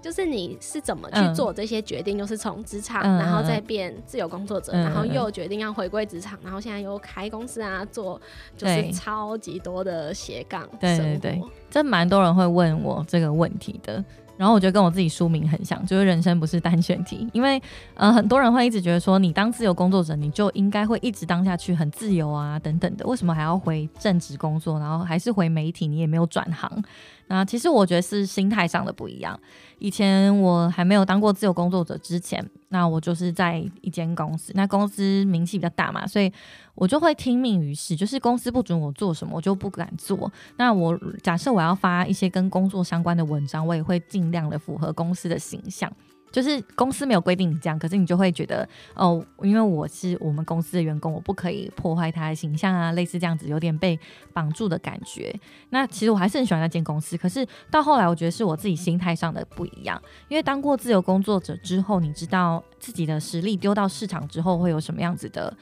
[0.00, 2.16] 就是你是怎么去做这些决定？
[2.16, 8.20] 就是从职场，嗯然后再变自由工作者，嗯然后又决定要回归职场，然后现在又开公司啊，做
[8.56, 10.96] 就是超级多的斜杠对。
[10.98, 14.04] 对对，这蛮多人会问我这个问题的。
[14.40, 17.28] 然后我觉得跟我自己书名很像，就是人生不是单选题。
[17.34, 17.60] 因为
[17.92, 23.06] 呃，很多人会一直觉得说，你当自由工作者，你就应该会一直当下去，很自由啊，等等的。
[23.06, 25.86] 为什么还要回正职工作，然后还是回媒体？
[25.86, 26.82] 你也没有转行。
[27.26, 29.38] 那其实我觉得是心态上的不一样。
[29.78, 36.32] 以前我还没有当过自由工作者之前，那我就是在一间公司，那公司名气比较大嘛，所以
[36.74, 40.30] 我就会听命于事，就是公司不准我做什么，我就不敢做。
[40.56, 45.90] 那我假设我要发一些跟工作相关的文章，我也会尽量的符合公司的形象。
[46.32, 53.98] 就是公司没有规定你这样，可是你就会觉得哦，因为我是我们公司的员工，我不可以破坏他的形象啊，类似这样子，有点被
[54.32, 55.34] 绑住的感觉。
[55.70, 60.00] 那其实我还是很喜欢那间公司，可是到后来我觉得是我自己心态上的不一样。
[60.28, 65.52] 因为当过自由工作者之后，你知道自己的实力丢到市场之后会有什么样子的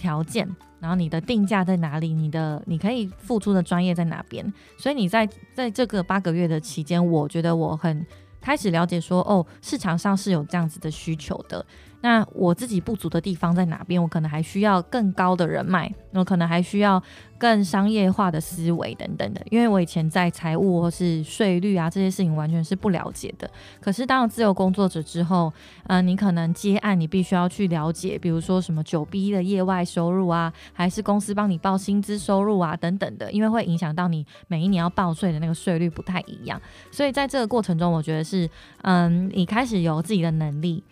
[0.00, 0.48] 条件，
[0.80, 4.52] 然后你的定价在哪里，你的你可以付出的专业在哪边。
[4.78, 8.06] 所以你在在这个八个月的期间，我觉得我很。
[8.42, 11.62] 开始了解说，哦，市场上是有这样子的需求的。
[12.02, 14.02] 那我自己不足的地方在哪边？
[14.02, 17.02] 我可能还需要更高的人脉，我可能还需要
[17.36, 19.42] 更商业化的思维等等的。
[19.50, 23.50] 因为我以前在财务或是税率啊这些事情完全是不了解的。
[23.80, 25.52] 可是当了自由工作者之后，
[25.88, 36.58] 呃，你可能接案，你必须要去了解，比如说什么九 B 的业外收入啊，还是公司帮你报薪资收入啊等等的，因为会影响到你每一年要报税的那个税率不太一样。
[36.90, 38.48] 所以在这个过程中，我觉得是，
[38.82, 40.82] 嗯，你开始有自己的能力。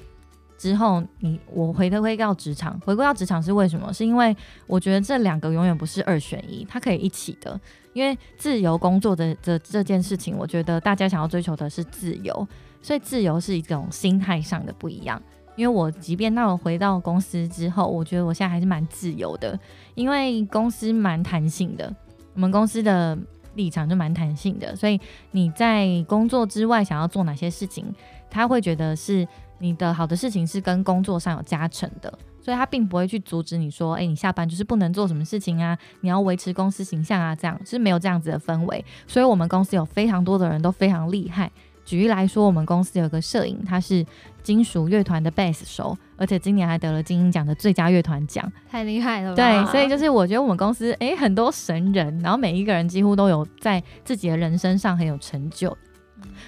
[0.59, 3.93] 之后，你我回归到职场，回归到职场是为什么？
[3.93, 7.59] 是因为我觉得这两个永远不是二选一，它可以一起的。
[7.95, 12.47] 因为自由工作的这这件事情，我觉得大家想要追求的是自由，
[12.83, 15.21] 所以自由是一种心态上的不一样。
[15.57, 19.59] 因为我即便到回到公司之后，我觉得我现在还是蛮自由的，
[19.95, 21.93] 因为公司蛮弹性的，
[22.35, 23.17] 我们公司的
[23.55, 27.93] 立场就蛮弹性的，所以你在工作之外想要做哪些事情，
[28.29, 29.27] 他会觉得是。
[29.59, 38.85] 你的好的事情是跟工作上有加成的，所以他并不会去阻止你说，诶，你下班就是不能做什么事情啊，你要维持公司形象啊，这样是没有这样子的氛围。
[39.07, 41.51] 所以我们公司有非常多的人都非常厉害。
[41.85, 44.05] 举例来说，我们公司有个摄影，他是
[44.43, 49.37] 金属乐团的贝斯手，而且今年还得了金鹰奖的最佳乐团奖，太厉害了吧。
[49.37, 55.75] 对，所以就是我觉得我们公司诶很多神人，然后每一个人几乎都有在自己的人生上很有成就。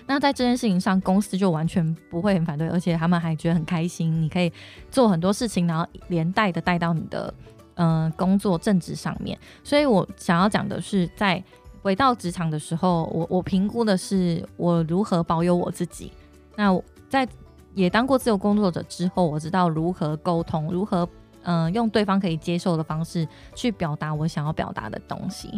[0.06, 4.20] 那在这件事情上，公司就完全不会很反对，而且他们还觉得很开心。
[4.22, 4.52] 你可以
[4.90, 7.32] 做很多事情，然后连带的带到你的
[7.74, 9.38] 嗯工作正职上面。
[9.62, 11.42] 所以我想要讲的是，在
[11.82, 16.12] 回到职场的时候，我我评估的是我如何保有我自己。
[16.56, 17.26] 那在
[17.74, 21.08] 也当过自由工作者之后，我知道如何沟通，如何
[21.42, 25.48] 嗯用对方可以接受的方式去表达我想要表达的东西。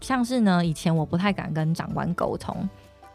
[0.00, 2.68] 像是呢，以前我不太敢跟长官沟通。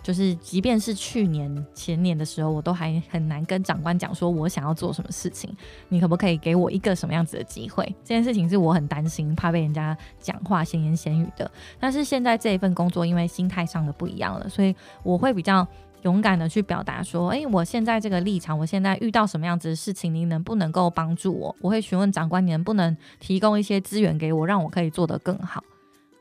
[0.06, 5.52] 就是，即便是去年、前年的时候，我都还很难跟长官讲说我想要做什么事情。
[5.90, 7.84] 你可不可以给我一个什么样子的机会？
[8.04, 11.50] 这件事情是我很担心，怕被人家讲话闲言闲语的。
[11.80, 15.68] 但是现在这一份工作，因为心态上的不一样了，所以我会比较
[16.04, 21.56] 勇敢的去表达说：，诶，我现在这个立场，我现在遇到什么样子的事情，您能不能够帮助我？
[21.62, 25.64] 我会询问长官，你能不能提供一些资源给我，让我可以做得更好。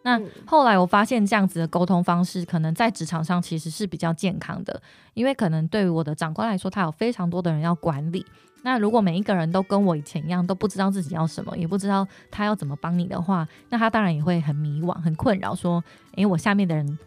[0.04, 4.80] 那后来我发现这样子的沟通方式，可能在职场上其实是比较健康的，
[5.14, 8.24] 因为可能对于我的长官来说，他有非常多的人要管理。
[8.62, 15.82] 那如果每一个人都跟我以前一样，都不知道自己要什么，也不知道他要怎么帮你的话，那他当然也会很迷惘、很困扰，说
[16.16, 16.98] ：“诶，我下面的人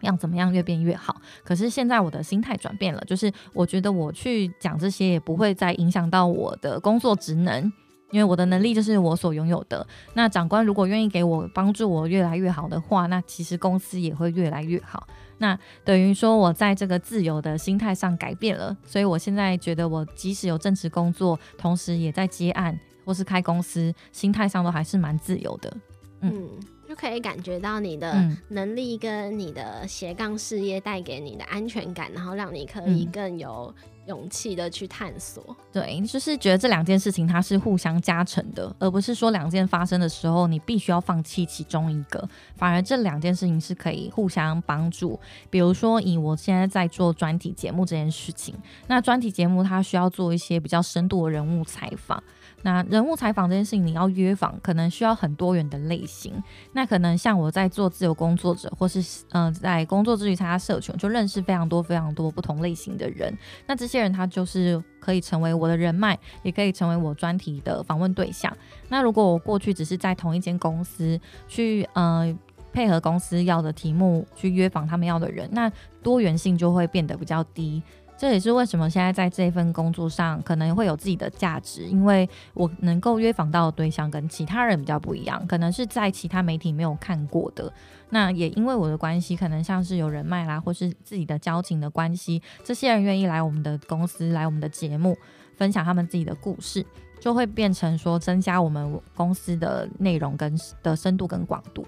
[0.00, 7.72] 要怎么样越变越好？”可是现在我的心态转变了，就是我觉得我去讲这些，也不会再影响到我的工作职能。
[8.10, 9.86] 因为我的能力就是我所拥有的。
[10.14, 15.06] 那长官如果愿意给我帮助，我越来越好的话，那其实公司也会越来越好。
[15.38, 25.76] 那等于说我在这个自由的心态上改变了，所以我现在觉得我即使有正职工作，同时也在接案或是开公司，心态上都还是蛮自由的。
[26.20, 26.46] 嗯，
[26.90, 33.72] 就可以感觉到你的嗯能力跟你的斜杠事业带给你的安全感，然后让你可以嗯更有
[34.08, 35.56] 勇气的去探索。
[35.72, 45.16] 对，就是觉得这两件事情它是互相加成的，而不是说两件发生的时候你必须要放弃其中一个，反而这两件事情是可以互相帮助。
[45.48, 48.52] 比如说，以我现在在做专题节目这件事情，
[48.88, 52.20] 那专题节目它需要做一些比较深度的人物采访。
[52.62, 56.42] 那人物采访这件事情，你要约访，可能需要很多元的类型。
[56.72, 63.36] 那可能像我在做自由工作者，或是嗯、在工作之余参加社群，就认识非常多非常多不同类型的人。
[63.66, 68.54] 那这些人他就是可以成为我的人脉，也可以成为我专题的访问对象。
[68.88, 71.18] 那如果我过去只是在同一间公司
[71.48, 72.36] 去呃
[72.72, 75.70] 配合公司要的题目去约访他们要的人，那
[76.02, 77.82] 多元性就会变得比较低。
[78.20, 87.72] 这也是为什么现在在这份工作上可能会有自己的价值，因为我能够约访到的对象跟其他人比较不一样，可能是在其他媒体没有看过的。
[88.10, 95.16] 那也因为我的关系，可能像是有人脉啦，或是自己的交情的关系，这些人愿意来我们的公司，来我们的节目，
[95.56, 96.84] 分享他们自己的故事，
[97.18, 101.86] 就会变成说增加我们公司的内容跟的深度跟广度。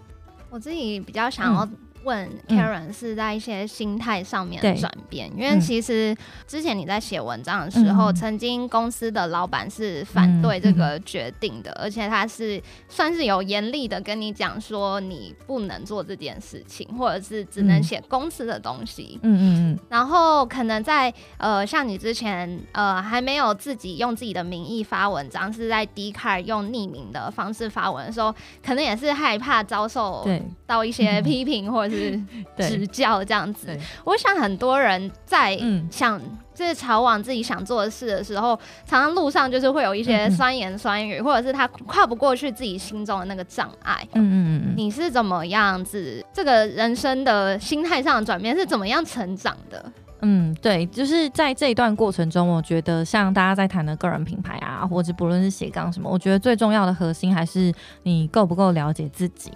[0.49, 1.69] 我自己比较想要
[2.05, 5.61] 问 Karen 是在一些心态上面的转变，因为嗯。
[5.61, 17.83] 其实之前你在写文章的时候，嗯曾经公司的老板是反对这个决定的，而且他是算是有严厉的跟你讲说你不能做这件事情，或者是只能嗯。
[17.83, 19.19] 写公司的东西。
[19.23, 28.35] 嗯嗯嗯，然后可能在呃，像你之前呃还没有自己用自己的名义发文章，是在 d c a r 用匿名的方式发文的时候，
[28.65, 30.27] 可能也是害怕遭受
[30.67, 33.69] 到一些批评或者是指教这样子。
[34.05, 36.21] 我想很多人在嗯想
[36.55, 44.07] 就是朝往自己想做的事的时候，常常路上就是会有一些酸言酸语，或者是他跨不过去自己心中的那个障碍。
[44.13, 44.75] 嗯嗯嗯嗯。
[44.77, 46.25] 你是怎么样子？
[46.33, 49.93] 这个人生的心态上的转变是怎么样成长的？
[50.25, 57.73] 嗯，对，就是在这一段过程中，我觉得像大家在谈的个人品牌啊，或者不论是斜杠什么，我觉得最重要的核心还是
[58.05, 59.51] 你够不够了解自己。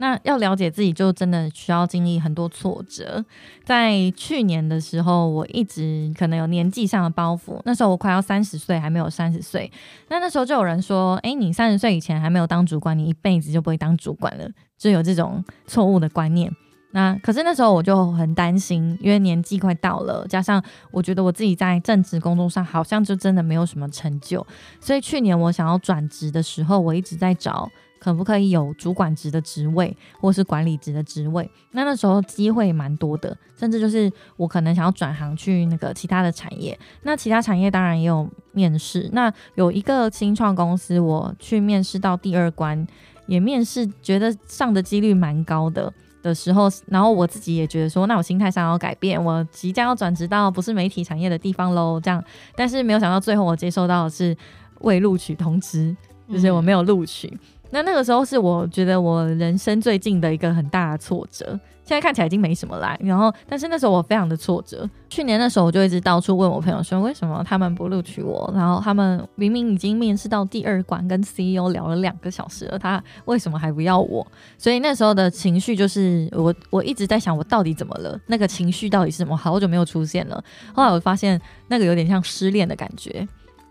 [0.00, 3.22] 那要了解自己，就真的需要经历很多挫折。
[3.62, 9.70] 在去年的时候，我一直可能有年纪上的包袱，那时候我快要三十岁，还没有三十岁。
[10.08, 16.50] 那那时候就有人说：“诶，你三十岁以前还没有当主管，你一辈子就不会当主管了。”就有这种错误的观念。
[16.92, 24.44] 那可是那时候我就很担心，因为年纪快到了，加上我觉得我自己在正职工作上好像就真的没有什么成就，
[24.80, 31.48] 所以去年我想要转职的时候，我一直在找可不可以有主管职的职位，或是管理职的职位。
[31.70, 36.76] 那那时候机会蛮多的，甚至就是我可能想要转行去那个其他的产业。
[37.02, 42.84] 那其他产业当然也有面试，那有一个新创公司，我去面试到第二关，
[43.26, 45.92] 也面试觉得上的几率蛮高的。
[46.22, 51.98] 的时候，然后我自己也觉得说，那我心态上要改变，我即将要转职到不是媒体产业的地方喽。
[51.98, 52.22] 这样，
[52.54, 54.36] 但是没有想到最后我接收到的是
[54.80, 55.96] 未录取通知，
[56.30, 57.32] 就是我没有录取。
[57.70, 61.58] 那那个时候是我觉得我人生最近的一个很大的挫折。
[61.82, 64.88] 现在看起来已经没什么啦，然后但是那时候我非常的挫折。
[65.08, 68.48] 去年那时候我就一直到处问我朋友说，为什么他们不录取我？
[68.54, 74.24] 然后他们明明已经面试到第二关，跟 CEO 聊了两个小时了，他为什么还不要我？
[74.56, 78.16] 所以那时候的情绪就是我我一直在想，我到底怎么了？
[78.28, 79.36] 那个情绪到底是什么？
[79.36, 80.40] 好久没有出现了。
[80.72, 83.26] 后来我发现那个有点像失恋的感觉，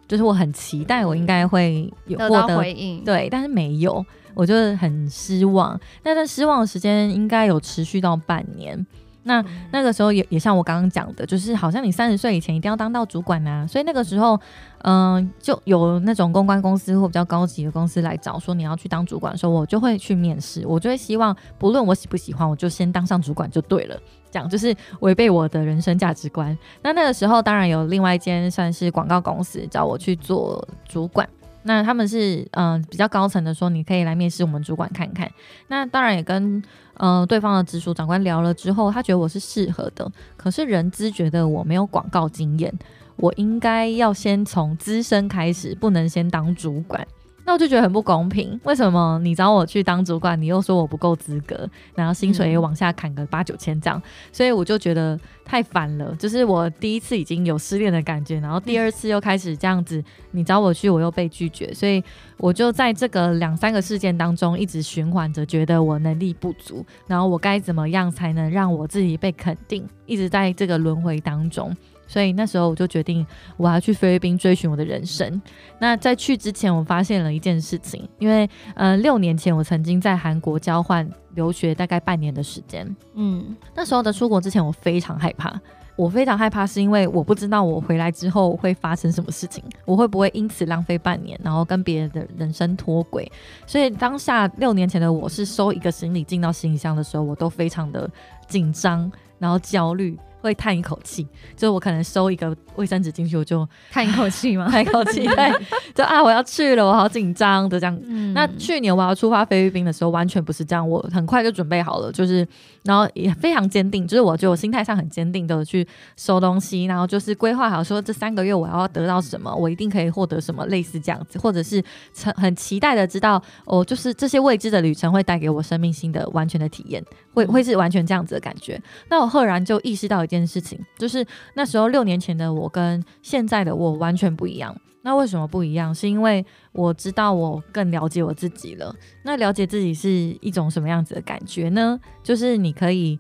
[0.10, 5.80] 就是我很期待我应该会有获得回应，对，但是没有，我就很失望。
[6.04, 8.86] 那段失望的时间应该有持续到半年。
[9.24, 14.40] 那那个时候也也像我刚刚讲的，就是好像你三十岁以前一定要当到主管啊，所以那个时候，
[14.84, 24.00] 嗯、就有那种公关公司或比较高级的公司来找说你要去当主管的时候，我就会去面试，我就会希望不论我喜不喜欢，我就先当上主管就对了。
[24.32, 26.56] 讲就是违背我的人生价值观。
[26.84, 31.28] 那那个时候当然有另外一间算是广告公司找我去做主管。
[31.64, 35.30] 那他们是嗯、比较高层的说，你可以来面试我们主管看看。
[35.68, 36.62] 那当然也跟
[36.96, 42.74] 嗯对方的直属长官聊了之后，他觉得我是适合的，可是人资觉得我没有广告经验，
[43.18, 47.06] 我应该要先从资深开始，不能先当主管。
[47.50, 54.00] 那我就觉得很不公平，为什么你找我去当主管，你又说我不够资格，然后薪水也往下砍个八九千这样，
[54.32, 56.16] 所以我就觉得太烦了。
[56.20, 62.04] 就是我第一次已经有失恋的感觉，然后第二次又开始这样子，你找我去，我又被拒绝，所以
[62.38, 71.76] 我就在这个两三个事件当中一直循环着，觉得我能力不足，然后我该怎么样才能让我自己被肯定，一直在这个轮回当中。
[72.10, 75.40] 所以那时候我就决定我要去菲律宾追寻我的人生。
[75.80, 85.54] 那在去之前，我发现了一件事情，因为呃六年前我曾经在韩国交换留学大概半年的时间，嗯，那时候的出国之前我非常害怕。
[85.96, 93.30] 我非常害怕，是因为我不知道我回来之后会发生什么事情，我会不会因此浪费半年，然后跟别人的人生脱轨。
[93.68, 98.10] 所以当下六年前的我是收一个行李进到行李箱的时候，我都非常的
[98.48, 100.18] 紧张，然后焦虑。
[100.42, 104.68] 会叹一口气，就我可能收一个卫生纸进去，我就叹一口气嘛？
[104.72, 105.54] 叹一口气，对，
[105.94, 108.34] 就啊，我要去了，我好紧张的这样。
[108.34, 112.48] 那去年我要出发菲律宾的时候，完全不是这样，我很快就准备好了，就是
[112.84, 115.86] 然后也非常坚定，就是我觉得我心态上很坚定的去
[116.16, 121.84] 收东西，然后就是规划好说这三个月我要得到什么，我一定可以获得什么，类似这样子，或者是
[122.24, 128.82] 很很期待的知道哦，就是这些未知的旅程会带给我生命新的完全的体验，会会是完全这样子的感觉。
[129.10, 130.26] 那我赫然就意识到。
[130.30, 131.26] 件事情就是
[131.56, 134.74] 那时候六年前的我跟现在的我完全不一样。
[135.02, 135.96] 那为什么不一样？
[135.96, 138.94] 是因为我知道我更了解我自己了。
[139.24, 140.10] 那了解自己是
[140.42, 141.98] 一种什么样子的感觉呢？
[142.22, 143.18] 就是你可以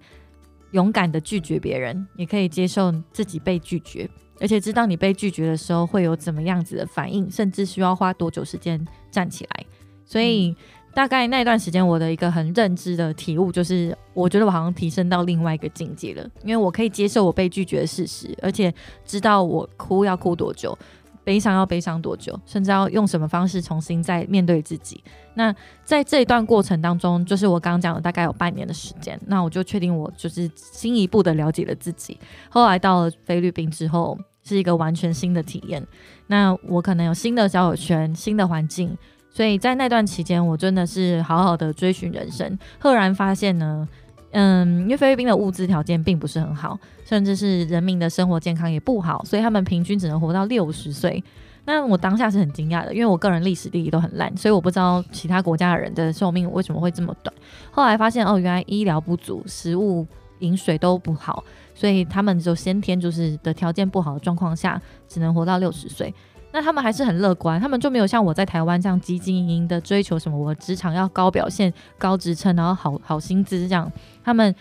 [0.72, 4.10] 勇敢的拒绝别人，也可以接受自己被拒绝，
[4.42, 9.66] 而且知道你被拒绝的时候会有怎么样子的反应，甚至需要花多久时间站起来。
[10.06, 10.56] 所以。
[10.94, 18.74] 大概那段时间，我的一个很认知的体悟就是，我觉得我好像提升到另外一个境界了，因为我可以接受我被拒绝的事实，而且
[19.06, 20.78] 知道我哭要哭多久，
[21.24, 25.02] 悲伤要悲伤多久，甚至要用什么方式重新再面对自己。
[25.36, 32.20] 那在这一段过程当中，就是我刚刚讲的，大概有半年的时间，那我就确定我就是进一步的了解了自己。
[32.50, 35.86] 后来到了菲律宾之后，是一个完全新的体验。
[36.28, 38.98] 那我可能有新的交友圈，新的环境。
[39.40, 43.88] 所以在那段期间，我真的是好好的追寻人生，赫然发现呢，
[44.32, 51.24] 嗯，因为菲律宾的物资条件并不是很好，甚至是人民的生活健康也不好，所以他们平均只能活到六十岁。
[51.64, 57.34] 那我当下是很惊讶的，因为我个人历史地理都很烂，所以我不知道其他国家的人的寿命为什么会这么短。
[57.72, 60.06] 后来发现哦，原来医疗不足，食物、
[60.40, 61.42] 饮水都不好，
[61.74, 66.14] 所以他们就先天就是的条件不好的状况下，只能活到六十岁。
[66.52, 73.92] 那他们还是很乐观，他们就没有像我在台湾这样汲汲营营的追求什么，我职场要高表现、高职称，然后好好薪资这样。
[74.24, 74.54] 他们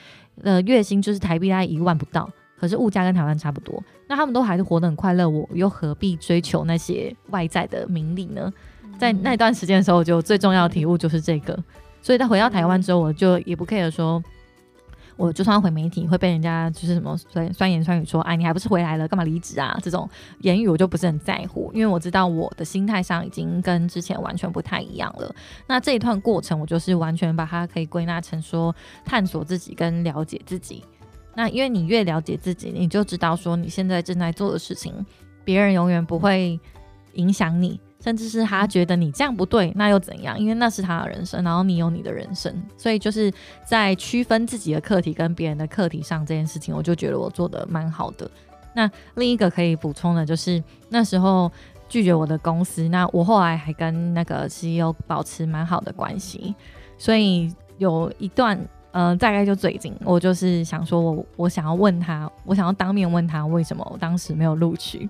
[0.43, 2.29] 的月薪就是台币大概一万不到，
[2.59, 3.83] 可是物价跟台湾差不多。
[4.07, 8.53] 那他们都还是活得很快乐，我又何必追求那些外在的名利呢？
[8.99, 11.59] 在那段时间的时候，我就最重要的体悟就是这个。
[12.03, 14.23] 所以在回到台湾之后，我就也不 care 说。
[15.19, 19.77] 我就算回媒体，会被人家就是什么酸酸言酸语说，哎，你还不是回来了，干嘛离职啊？
[19.83, 20.09] 这种
[20.43, 25.35] 言语我就不是很在乎，因为我知道我的心态上已经跟之前完全不太一样了。
[25.67, 28.73] 那这一段过程，我就是完全把它可以归纳成说，
[29.05, 30.85] 探索自己跟了解自己。
[31.35, 34.95] 那因为你越了解自己，你就知道说你现在正在做的事情，
[35.45, 36.59] 别人永远不会
[37.15, 37.81] 影响你。
[38.01, 40.39] 甚至是他觉得你这样不对，那又怎样？
[40.39, 43.33] 因为那是他的人生，然后你有你的人生，所以就是
[43.67, 48.31] 在区分自己的课题跟别人的课题上这件事情，我就觉得我做的蛮好的。
[48.73, 51.51] 那另一个可以补充的就是那时候
[51.89, 56.55] 拒绝我的公司，那我后来还跟那个 CEO 保持蛮好的关系，
[56.97, 58.57] 所以有一段，
[58.93, 65.09] 嗯，大概就最近，我就是想说我我想要问他，我想要当面问他为什么我当时没有录取。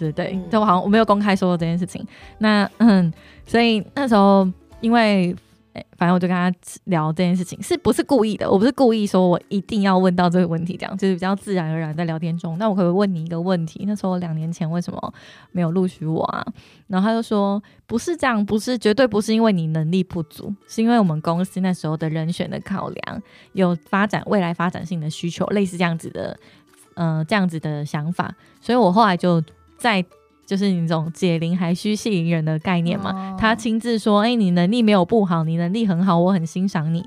[0.00, 2.06] 对对，就我好像我没有公开说过这件事情。
[2.38, 3.12] 那嗯，
[3.46, 4.48] 所以那时候
[4.80, 5.36] 因为，
[5.96, 6.52] 反正我就跟他
[6.84, 8.50] 聊这件事情，是不是故意的？
[8.50, 12.58] 我不是故意说我一定要问到这个问题，这样就是比较自然而然在聊天中。
[12.58, 15.14] 那我可不可以问你一个问题：那时候两年前为什么
[15.52, 16.44] 没有录取我啊？
[16.88, 23.22] 然后他就说不是这样，不是绝对不是因为你能力不足，是因为我们公司那时候的人选的考量
[23.52, 26.36] 有发展未来发展性的需求，类似这样子的，
[26.94, 28.34] 呃，这样子的想法。
[28.60, 29.42] 所以我后来就。
[29.80, 30.04] 在
[30.44, 37.02] 就是你这种解铃还需系铃人的概念嘛，他亲自说：“哎，你能力没有不好，你能力很好，我很欣赏你。”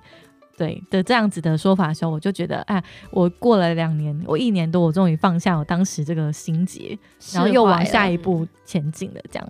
[0.56, 6.98] 对的这样子的说法的时候，我就觉得，哎，我过了两年，我一年多，我终于放下我当时这个心结，
[7.34, 9.50] 然后又往下一步前进了，这样。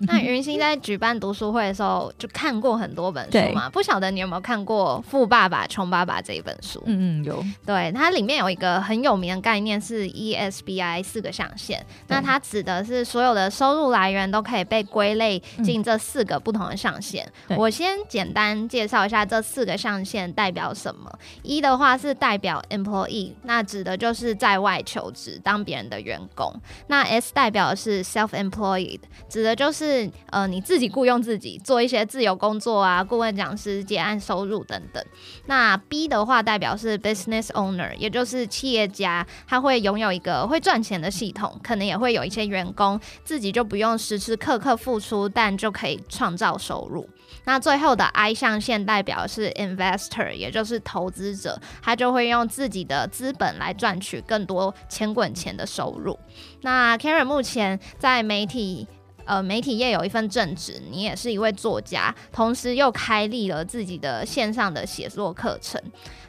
[0.00, 0.06] 对。
[0.08, 3.68] 那云溪在举办读书会的时候，就看过很多本书嘛？
[3.70, 6.82] 不晓得你有没有看过《富爸爸穷爸爸》这一本书？
[6.86, 7.44] 嗯嗯，有。
[7.66, 11.84] 对，它里面有一个很有名的概念是 ESBI 四个象限。
[12.06, 17.26] 那它指的是所有的收入来源都可以被归类进这四个不同的象限。
[17.56, 21.10] 我先简单介绍一下这四个象限代表什么。
[21.42, 26.52] 一的话是代表 employee，那指的就是在外求职当别人的员工。
[26.88, 35.02] 那 S 代表的是 self-employed，指的就是是呃你自己雇佣自己做一些自由工作啊，顾问讲师、结案收入等等。
[35.46, 47.08] 那 B 的话代表是 business owner，也就是企业家，他会拥有一个会赚钱的系统，可能也会有一些员工，自己就不用时时刻刻付出，但就可以创造收入。
[47.44, 56.18] 那最后的 I 象限代表是 investor，也就是投资者，他就会用自己的资本来赚取更多钱滚钱的收入。
[56.62, 58.86] 那 Karen 目前在媒体
[59.28, 65.80] 呃媒体业有一份正职，你也是一位作家，同时又开立了自己的线上的写作课程。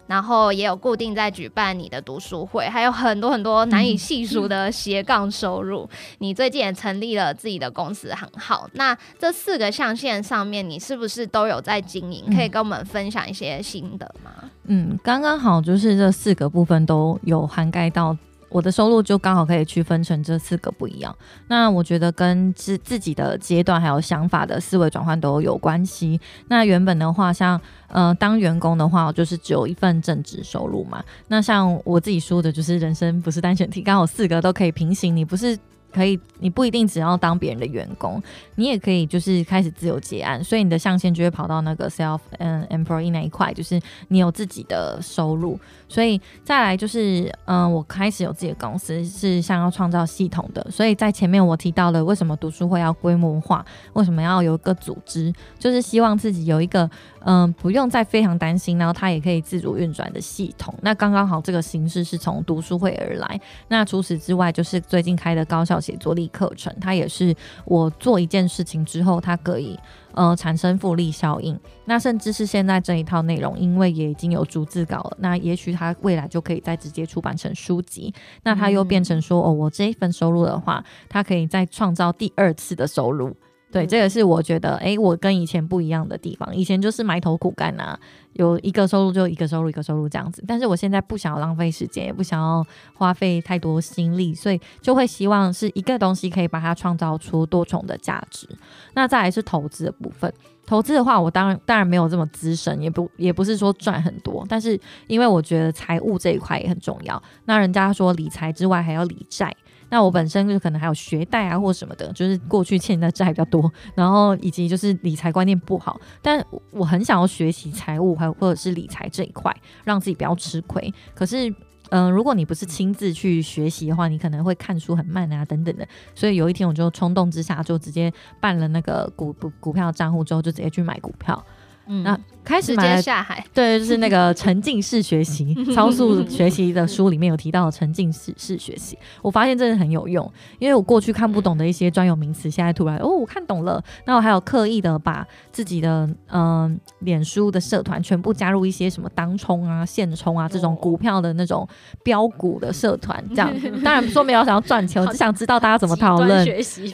[0.06, 5.88] 然后也有固定在举办你的读书会，还有很多很多难以细数的斜杠收入。
[6.18, 8.68] 你最近也成立了自己的公司，很好。
[8.74, 12.26] 那这四个象限上面，你是不是都有在经营？
[12.36, 14.32] 可以跟我们分享一些心得吗？
[14.64, 18.18] 嗯，刚刚好，就是这四个部分都有涵盖到。
[18.50, 21.16] 我的收入就刚好可以区分成这四个不一样。
[21.47, 26.20] 那我觉得跟自自己的阶段还有想法的思维转换都有关系。
[26.47, 31.04] 那原本的话，像呃当员工的话，就是只有一份正职收入嘛。
[31.28, 35.16] 那像我自己说的，就是人生不是单选题，刚好四个都可以平行。
[35.16, 35.58] 你不是。
[35.94, 38.22] 可以，你不一定只要当别人的员工，
[38.56, 43.80] 你也可以就是开始自由结案，所以你的象限就会跑到那个 self 嗯 employee 那一块，就是
[44.10, 45.60] 你有自己的收入。
[45.88, 50.66] 所以再来就是，嗯，我开始有自己的公司，是想要创造系统的。
[50.70, 56.90] 所以在前面我提到了为什么读书会要规模化，为什么要有一个组织，就是希望自己有一个。
[57.26, 60.74] 嗯，不用再非常担心，然后它也可以自主运转的系统。
[60.82, 63.42] 那刚刚好，这个形式是从读书会而来。
[63.68, 69.77] 那除此之外，就是最近开的高校写作力课程，它也是我做一件事情之后，它可以
[70.13, 71.59] 呃产生复利效应。
[71.86, 78.13] 那甚至是现在这一套内容，因为也已经有逐字稿了，那也许它未来就可以再直接出版成书籍。
[78.43, 83.36] 那它又变成说，哦，我这一份收入的话，它可以再创造第二次的收入。
[83.72, 86.55] 对，这个是我觉得，哎，我跟以前不一样的地方。
[86.55, 87.95] 以前就是埋头苦干呐，
[88.34, 90.43] 有一个收入就一个收入，一个收入这样子。
[90.47, 92.65] 但是我现在不想要浪费时间，也不想要
[92.95, 98.49] 花费太多心力，所以就会希望是一个东西可以把它创造出多重的价值。
[98.95, 100.34] 那再来是投资的部分，
[100.65, 107.22] 投资的话，我当然当然没有这么资深，也不也不是说赚很多，但是因为我觉得财务这一块也很重要。
[107.45, 109.55] 那人家说理财之外还要理债。
[109.90, 120.94] 那我本身就可能还有学贷啊或什么的，就是过去欠的债比较多，然后以及就是理财观念不好，但我很想要学习财务还有或者是理财这一块，让自己不要吃亏。
[121.14, 121.54] 可是，
[121.90, 125.88] 嗯，如果你不是亲自去学习的话，你可能会看书很慢啊等等的。
[126.14, 131.44] 所以有一天我就冲动之下就直接办了那个股股股票账户之后，就直接去买股票。
[131.90, 132.18] 嗯，那。
[132.42, 140.28] 开始直接下海， 对，就是那个沉浸式学习、 超速学习的书里面有提到沉浸式式学习，我发现真的很有用，
[140.58, 143.84] 因为我过去看不懂的一些专有名词，现在突然哦，我看懂了。
[144.06, 151.68] 那我还有刻意的把自己的嗯脸书的社团全部加入一些什么当冲啊、现冲啊这种股票的那种
[152.02, 153.54] 标股的社团，这样。
[153.84, 156.44] 当然说没有想要赚钱，我只想知道大家怎么讨论。
[156.44, 156.92] 学习，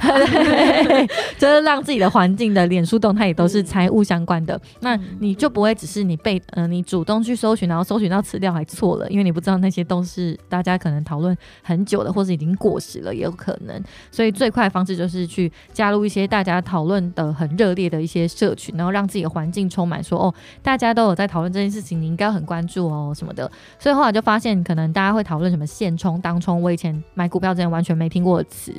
[1.38, 5.56] 就是让自己的环境的脸书动态也都是财务相关的，那你就。
[5.56, 11.34] 不会只是你被呃你主动去搜寻，然后搜寻到词料还错了，因为你不知道那些都是大家可能讨论
[11.64, 13.82] 很久的，或是已经过时了，也有可能。
[14.12, 23.50] 所以最快的方式就是去加入一些大家讨论的很热烈的一些社群，然后让自己的环境充满说哦，大家都有在讨论这件事情，你应该很关注哦什么的。
[23.80, 28.74] 所以后来就发现，可能大家会讨论什么现冲、当冲，我以前买股票之前完全没听过的词，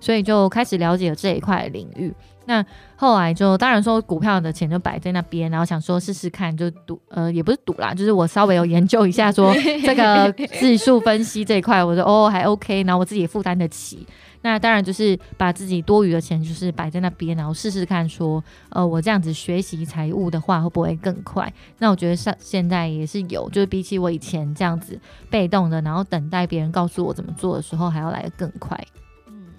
[0.00, 2.10] 所以就开始了解了这一块领域。
[2.46, 2.64] 那
[2.96, 14.06] 后来就当然说股票的钱就摆在那边，然后想说试试看，就赌呃也不是赌啦，就是我稍微有研究一下说 这个指数分析这一块，我说哦还 OK，然后我自己也负担得起。
[14.44, 21.52] 那当然就是把自己多余的钱就是摆在那边，然后试试看说呃我这样子学习财务的话会不会更快？
[21.78, 24.98] 那我觉得上现在也是有，就是比起我以前这样子
[25.30, 28.76] 被动的，然后等待别人告诉我怎么做的时候，还要来得更快。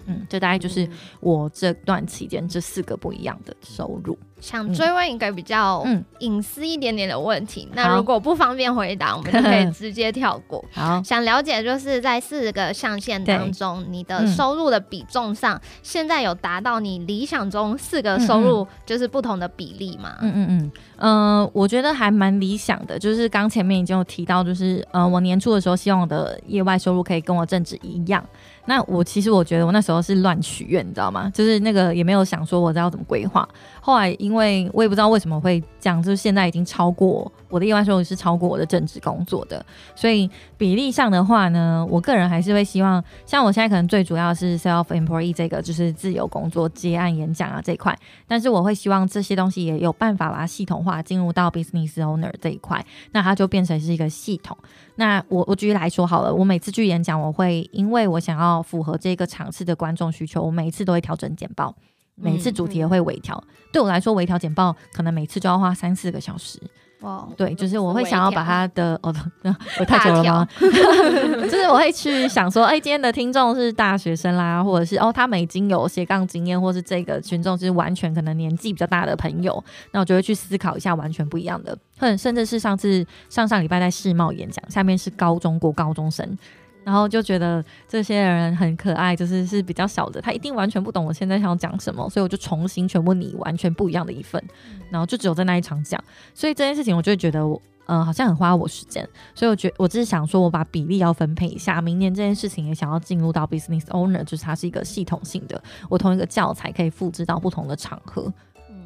[0.06, 0.88] 嗯，这大概就是
[1.20, 4.18] 我这段期间这四个不一样的收入。
[4.40, 5.82] 想追问一个比较
[6.18, 10.62] 隐私一点点的问题，那如果不方便回答，我们就可以直接跳过。
[10.70, 20.18] 好，想了解就是在四个象限当中，你的收入的比重上，现在有达到你理想中四个收入就是不同的比例吗？
[20.20, 22.98] 嗯嗯嗯，嗯，我觉得还蛮理想的。
[22.98, 28.24] 就是刚前面已经有提到，就是呃，我年初的时候希望我的业外收入可以跟我正职一样。
[28.66, 31.30] 那我其实我觉得我那时候是乱许愿，你知道吗？
[31.34, 33.46] 就是那个也没有想说我要怎么规划。
[33.80, 39.64] 后来因为我也不知道为什么会讲，就是现在已经超过我的意外收入是超过我的正职工作的，
[39.94, 52.82] 所以比例上的话呢，我个人还是会希望，像我现在可能最主要是 self employee 这个就是自由工作、接案、演讲啊这一块，但是我会希望这些东西也有办法把它系统化进入到 business owner 这一块，
[53.12, 54.56] 那它就变成是一个系统。
[54.96, 61.74] 那我我举例来说好了，我每次去演讲，我会因为我想要符合这个场次的观众需求，我每一次都会调整简报。
[62.14, 63.42] 每次主题也会微调，
[63.72, 66.58] 对我来说，微调简报可能每次就要花三四个小时。
[67.00, 69.14] 哇，对，就是我会想要把它的哦，
[69.78, 70.48] 我太久了吗？
[70.58, 86.38] 就是我会去想说，哎，今天的听众是大学生啦，或者是哦，他们已经有斜杠经验，或是这个群众是完全可能年纪比较大的朋友，那我就会去思考一下完全不一样的，或者甚至是上次上上礼拜在世贸演讲，下面是高中国高中生。
[86.84, 94.42] 然后就觉得这些人很可爱，就是是比较小的，他一定完全不懂我现在想要讲什么，所以我就重新全部拟完全不一样的一份，
[94.90, 96.02] 然后就只有在那一场讲，
[96.34, 108.32] 所以这件事情我就会觉得我，呃，好像很花我时间，所以我觉我只是想说，我把比例要分配一下，明年这件事情也想要进入到 business owner，就是它是一个系统性的，我同一个教材可以复制到不同的场合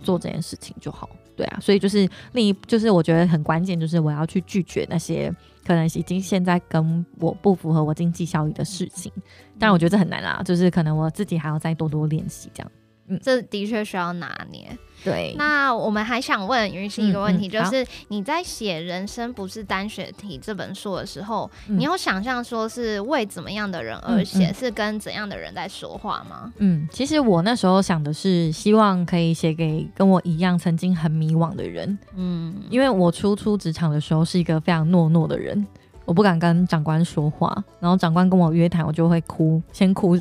[0.03, 1.09] 做这件事情就好，
[1.39, 5.32] 对啊，所以就是另一就是我觉得很关键，就是我要去拒绝那些。
[5.66, 9.12] 可能已经现在跟我不符合我经济效益的事情，
[9.59, 12.72] 但我觉得这很难啊，就是可能我自己还要再多多练习这样。
[13.09, 14.68] 嗯，这的确需要拿捏。
[15.04, 26.52] 对，那我们还想问云溪一个问题，就是你在写《人生不是单选题》这本书的时候，你有想象说是为怎么样的人而写，是跟怎样的人在说话吗？
[26.56, 31.96] 嗯，其实我那时候想的是，希望可以写给跟我一样曾经很迷惘的人。
[32.16, 35.64] 嗯，因为我初出职场的时候是一个非常懦弱的人，
[36.04, 40.18] 我不敢跟长官说话，然后长官跟我约谈，我就会哭，先哭。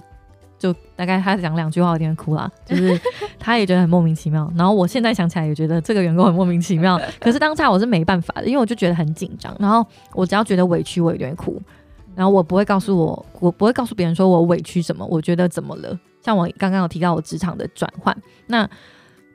[0.59, 2.99] 就大概他讲两句话，我有点哭了， 就是
[3.37, 4.51] 他也觉得很莫名其妙。
[4.55, 9.55] 然后我现在想起来也觉得这个员工很莫名其妙， 可是当下我是没办法的，因为我就觉得很紧张。
[9.59, 11.61] 然后我只要觉得委屈，我有点哭。
[12.15, 15.97] 然后我不会告诉我，我不会告诉别人说我委屈什么，我觉得怎么了。
[16.23, 18.67] 像我刚刚有提到我职场的转换，那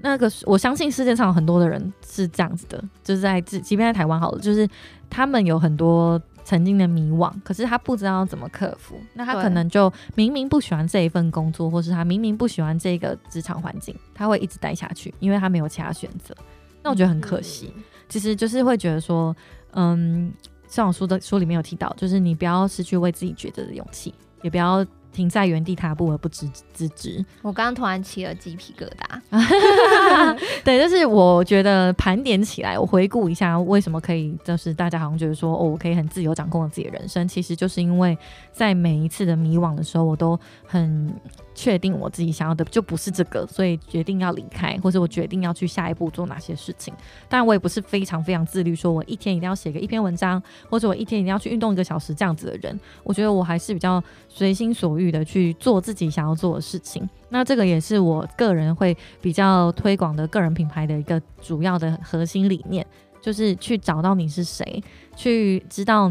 [0.01, 4.69] 那个我相信世界上有很多的人是这样子的，就是在即即便在台湾好了，就是
[5.09, 6.21] 他们有很多。
[6.45, 16.35] 曾经的迷惘，可是他不知道怎么克服，那他可能就明明不喜欢这一份工作，或是他明明不喜欢这个职场环境，他会一直待下去，因为他没有其他选择。
[16.83, 17.73] 那我觉得很可惜，
[18.09, 19.35] 其实就是会觉得说，
[19.73, 20.33] 嗯，
[20.67, 24.85] 像我书的书里面有提到，就是你不要失去为自己抉择的勇气，也不要。
[25.13, 27.25] 停在原地踏步而不知自知。
[27.43, 30.37] 我刚刚突然起了鸡皮疙瘩。
[30.65, 38.17] 对，就是我觉得盘点起来，我回顾一下为什么可以，就是大家好像觉得说，哦，我可以很自由掌控自己的人生，其实就是因为
[38.53, 41.13] 在每一次的迷惘的时候，我都很。
[41.55, 46.93] 确定我自己想要的就不是这个，所以决定要离开，或者我决定要去下一步做哪些事情。
[47.29, 52.79] 当然，我也不是非常非常自律，说我一天一定要写个一篇文章，或者我一天一定要去运动一个小时这样子的人。
[53.05, 57.09] 我觉得我还是比较随心所欲的去做自己想要做的事情。
[57.29, 62.87] 那这个也是我个人会比较推广的个人品牌的一个主要的核心理念，
[63.21, 64.83] 就是去找到你是谁，
[65.17, 66.11] 去知道，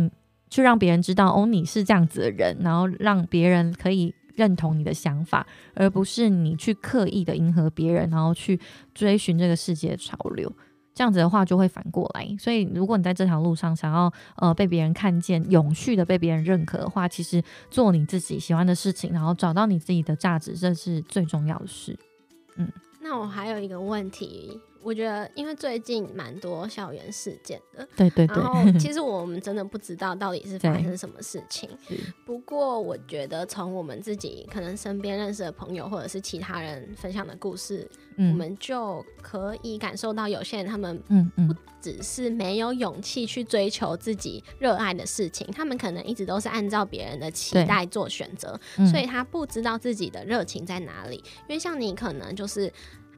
[0.49, 4.13] 去让别人知道哦你是这样子的人，然后让别人可以。
[4.41, 8.59] 认同你的想法，而不是你去刻意的迎合别人，然后去
[8.95, 10.51] 追寻这个世界的潮流。
[10.95, 12.35] 这样子的话，就会反过来。
[12.39, 21.95] 所以，如果你在这条路上想要呃被别人看见，永续的被别人认可的话，其实做你自己喜欢的事情，然后找到你自己的价值，这是最重要的事。
[22.57, 22.67] 嗯，
[22.99, 24.59] 那我还有一个问题。
[24.83, 28.35] 我觉得，因为最近蛮多校园事件的，对对对。
[28.37, 31.69] 然后， 其实我们真的不知道到底是发生什么事情。
[32.25, 48.59] 不过，我觉得从我们自己可能身边认识的朋友，或者是其他人分享的故事，我们就可以感受到，有些人他们嗯嗯，不只是没有勇气去追求自己热爱的事情，他们可能一直都是按照别人的期待做选择，
[48.89, 51.17] 所以他不知道自己的热情在哪里。
[51.17, 52.71] 因为像你，可能就是。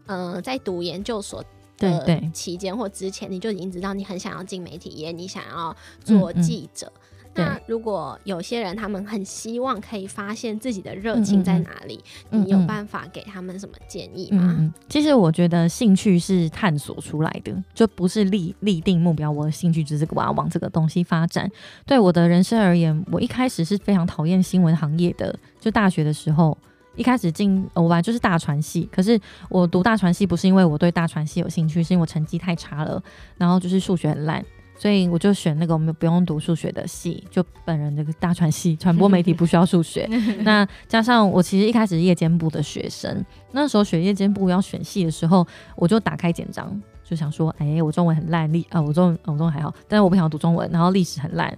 [0.07, 1.43] 嗯，在读研究所
[1.77, 6.91] 的期间或之前，你就已经知道你很想要进媒体业，你想要做记者。
[7.35, 11.99] 那如果有些人他们很希望可以发现自己的热情在哪里，
[12.29, 14.71] 你有办法给他们什么建议吗？
[14.87, 19.31] 其实我觉得兴趣是探索出来的，就不是立立定目标。
[19.31, 21.49] 我的兴趣就是我要往这个东西发展。
[21.87, 26.55] 对我的人生而言，我一开始是非常讨厌新闻行业的，就大学的时候。
[26.95, 29.19] 一开始进我本来就是大传系，可是
[29.49, 33.01] 我读大传系不是因为我对大传系有兴趣，是因为我成绩太差了，
[33.37, 34.43] 然后就是数学很烂，
[34.77, 40.07] 所以我就选那个我们不用读数学的系，就本人这个大传系传播媒体不需要数学。
[40.43, 51.57] 那加上我其实一开始夜间部的学生，那时候选夜间部要选系的时候，我就打开简章，就想说，哎，我中文很烂，历啊我中文我中文还好，但是我不想读中文，然后历史很烂，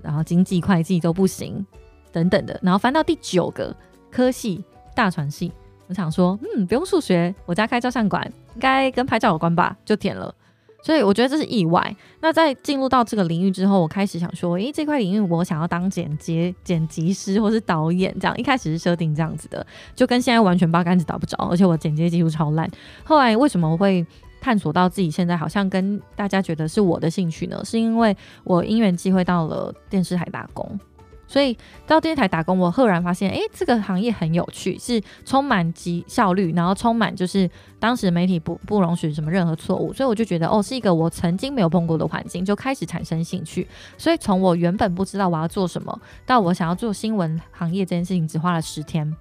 [0.00, 1.66] 然后经济会计都不行
[2.12, 3.74] 等等的，然后翻到第九个
[4.10, 4.64] 科系
[4.96, 5.52] 大传系，
[5.86, 8.24] 我想说，嗯，不用数学，我家开照相馆，
[8.54, 10.34] 应该跟拍照有关吧，就填了。
[10.82, 11.96] 所以我觉得这是意外。
[12.20, 22.70] 那在进入到这个领域之后，我开始想说，诶，这块领域我想要当剪接、剪辑师或是导演，这样一开始是设定这样子的，就跟现在完全八竿子打不着，而且我剪接技术超烂。
[23.04, 24.06] 后来为什么会
[24.40, 27.60] 探索到自己现在好像跟大家觉得是我的兴趣呢？
[27.64, 30.78] 是因为我因缘机会到了电视台打工。
[31.26, 31.56] 所以
[31.86, 43.66] 到电视台打工，我赫然发现，哎，这个行业很有趣，是充满极效率，然后充满就是当时媒体不不容许什么任何错误，所以我就觉得，哦，是一个我曾经没有碰过的环境，就开始产生兴趣。
[43.98, 49.14] 所以从我原本不知道我要做什么，到我想要做新闻行业这件事情，只花了十天。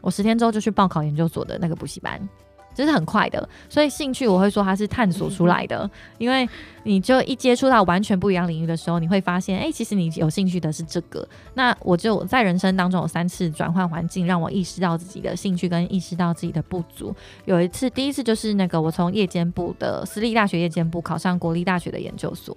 [0.00, 2.18] 我十天之后就去报考研究所的那个补习班。
[2.74, 6.48] 这是很快的，所以兴趣我会说它是探索出来的，因为
[6.84, 11.26] 你就一接触到完全不一样领域的时候，你会发现，哎，其实你有兴趣的是这个。
[11.54, 17.14] 那我就在人生当中有三次转换环境，让我意识到自己的兴趣跟意识到自己的不足。
[17.44, 22.56] 有一次，第一次就是那个我从夜间部的私立大学夜间部考上国立大学的研究所。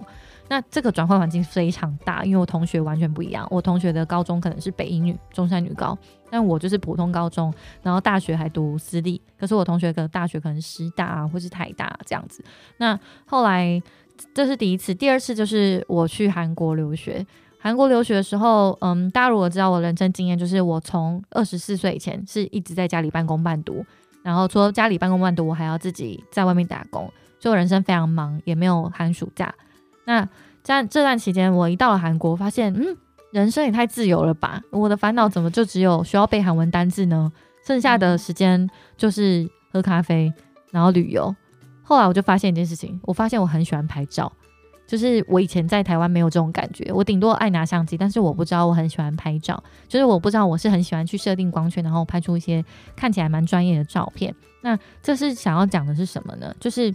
[0.54, 3.48] 那这个转换环境非常大，因为我同学完全不一样。
[3.50, 5.98] 我同学的高中可能是北英女、中山女高，
[6.30, 7.52] 但我就是普通高中，
[7.82, 9.20] 然后大学还读私立。
[9.36, 12.46] 可是我同学的大学可能师大啊，或是台大这样子。
[12.78, 13.82] 那后来
[14.36, 17.26] 这是第一次，第二次就是我去韩国留学。
[17.60, 23.84] 韩国留学的时候，嗯，大家如果知道我人生经验，就是我从二十四岁以前是一直在家里半工半读，
[24.22, 29.52] 然后除了家里半工半读，我还要自己在外面打工，所以我人生非常忙，也没有寒暑假。
[30.06, 30.28] 那
[30.62, 32.96] 在这段期间，我一到了韩国，发现，嗯，
[33.32, 34.62] 人生也太自由了吧！
[34.70, 37.32] 我的烦恼怎么就只有需要背韩文单字呢？
[37.66, 40.32] 剩下的时间就是喝咖啡，
[40.72, 41.36] 然后旅游。
[41.82, 44.32] 后来我就发现一件事情，我发现我很喜欢拍照，
[44.88, 52.64] 就是我以前在台湾没有这种感觉，我顶多爱拿相机，但是我不知道我很喜欢拍照，就是我不知道我是很喜欢去设定光圈，然后拍出一些
[52.96, 54.34] 看起来蛮专业的照片。
[54.62, 56.56] 那这是想要讲的是什么呢？
[56.60, 56.94] 就是。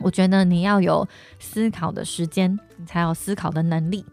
[0.00, 1.06] 我觉得你要有
[1.38, 4.04] 思考的时间，你才有思考的能力。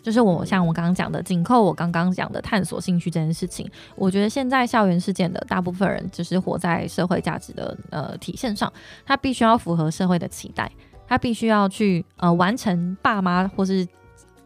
[0.00, 3.68] 就是我像我刚刚讲的，紧扣我刚刚讲的探索兴趣这件事情。
[3.94, 8.72] 我觉得现在校园事件的大部分人，就是活在社会价值的呃体现上，
[9.04, 10.70] 他必须要符合社会的期待，
[11.06, 13.86] 他必须要去呃完成爸妈或是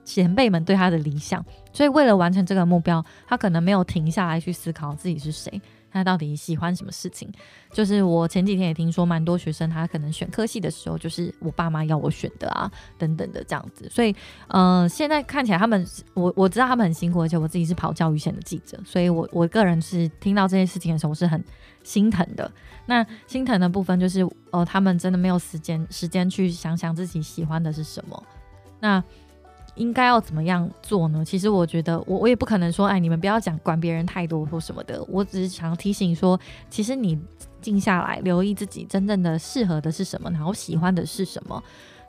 [0.04, 1.44] 前辈们对他的理想。
[1.72, 5.60] 所以为了完成这个目标，他可能没有停下来去思考自己是谁。
[5.92, 7.30] 他到底喜欢什么事情？
[7.70, 13.88] 就是我前几天也听说，蛮多学生他可能选科系的时候，就是我爸妈要我选的啊，等等的这样子。
[13.90, 14.14] 所以，
[14.48, 21.42] 呃，现在看起来他们，我我知道他们很辛苦，而且我自己是跑教育线的记者，所以我我个人是听到这些事情的时候，我是很
[21.82, 22.50] 心疼的。
[22.86, 28.22] 那心疼的部分就是，呃，他们真的没有时间时间去想想自己喜欢的是什么。
[28.80, 29.02] 那。
[29.74, 31.24] 应该要怎么样做呢？
[31.24, 35.02] 其实我觉得，我我也不可能说，哎，你们不要讲管别人太多或什么的。
[35.08, 37.18] 我只是想要提醒说，其实你
[37.60, 41.62] 静下来，留意自己真正的适合的是什么，然后喜欢的是什么。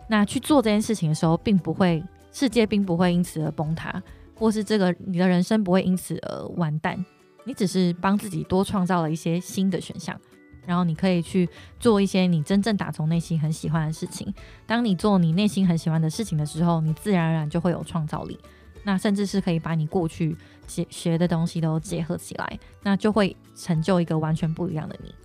[0.07, 4.01] 那去做这件事情的时候，并不会世界并不会因此而崩塌，
[4.36, 7.03] 或是这个你的人生不会因此而完蛋。
[7.45, 10.20] 你只是帮自己多创造了一些新的选项。
[10.66, 11.49] 然后你可以去
[11.80, 14.34] 做一些你真正打从内心很喜欢的事情。
[14.66, 18.39] 当你做你内心很喜欢的事情的时候，你自然而然就会有创造力。
[18.84, 20.36] 那甚至是可以把你过去
[20.68, 25.16] 学学的东西都结合起来，那就会成就一个完全不一样的你。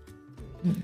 [0.63, 0.77] 嗯。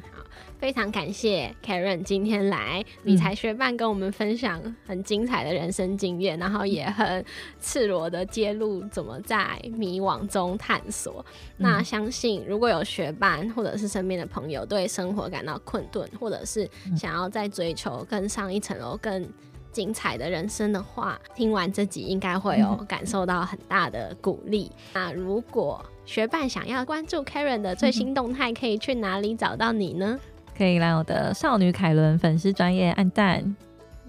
[0.65, 7.23] 非常感谢 Karen 今天来理财学办跟我们分享很精彩的人生经验，然后也很
[7.61, 11.23] 赤裸的揭露怎么在迷惘中探索。
[11.59, 19.29] 那相信如果有学伴或者是身边的朋友对生活感到困顿，或者是想要再追求更上一层楼、更
[19.71, 24.73] 精彩的人生的话，听完这集应该会有感受到很大的鼓励。
[24.95, 30.19] 那如果学伴想要关注 Karen 的最新动态，可以去哪里找到你呢？
[30.57, 33.57] 可以来我的少女凯伦粉丝专业按赞。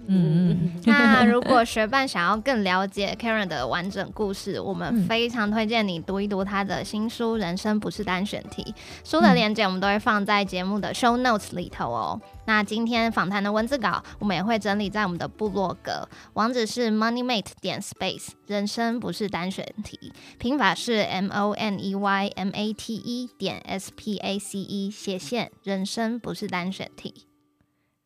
[0.08, 8.62] 嗯， 那如果学伴想要更了解 Karen 的完整故事，我们非常推荐你读一读他的新书《人生不是单选题》。
[9.08, 12.20] 书的链接我们都会放在节目的 Show Notes 里头哦。
[12.46, 18.28] 那今天访谈的文字稿，我们也会整理在我们的部落格，网址是 moneymate 点 space。
[18.46, 24.88] 人生不是单选题，拼法是 m o n e y m a t e 点 s p a c e
[24.88, 25.50] 斜线。
[25.64, 27.25] 人生不是单选题，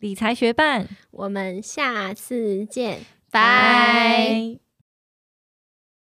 [0.00, 4.69] 理财学伴，我们下次见，拜。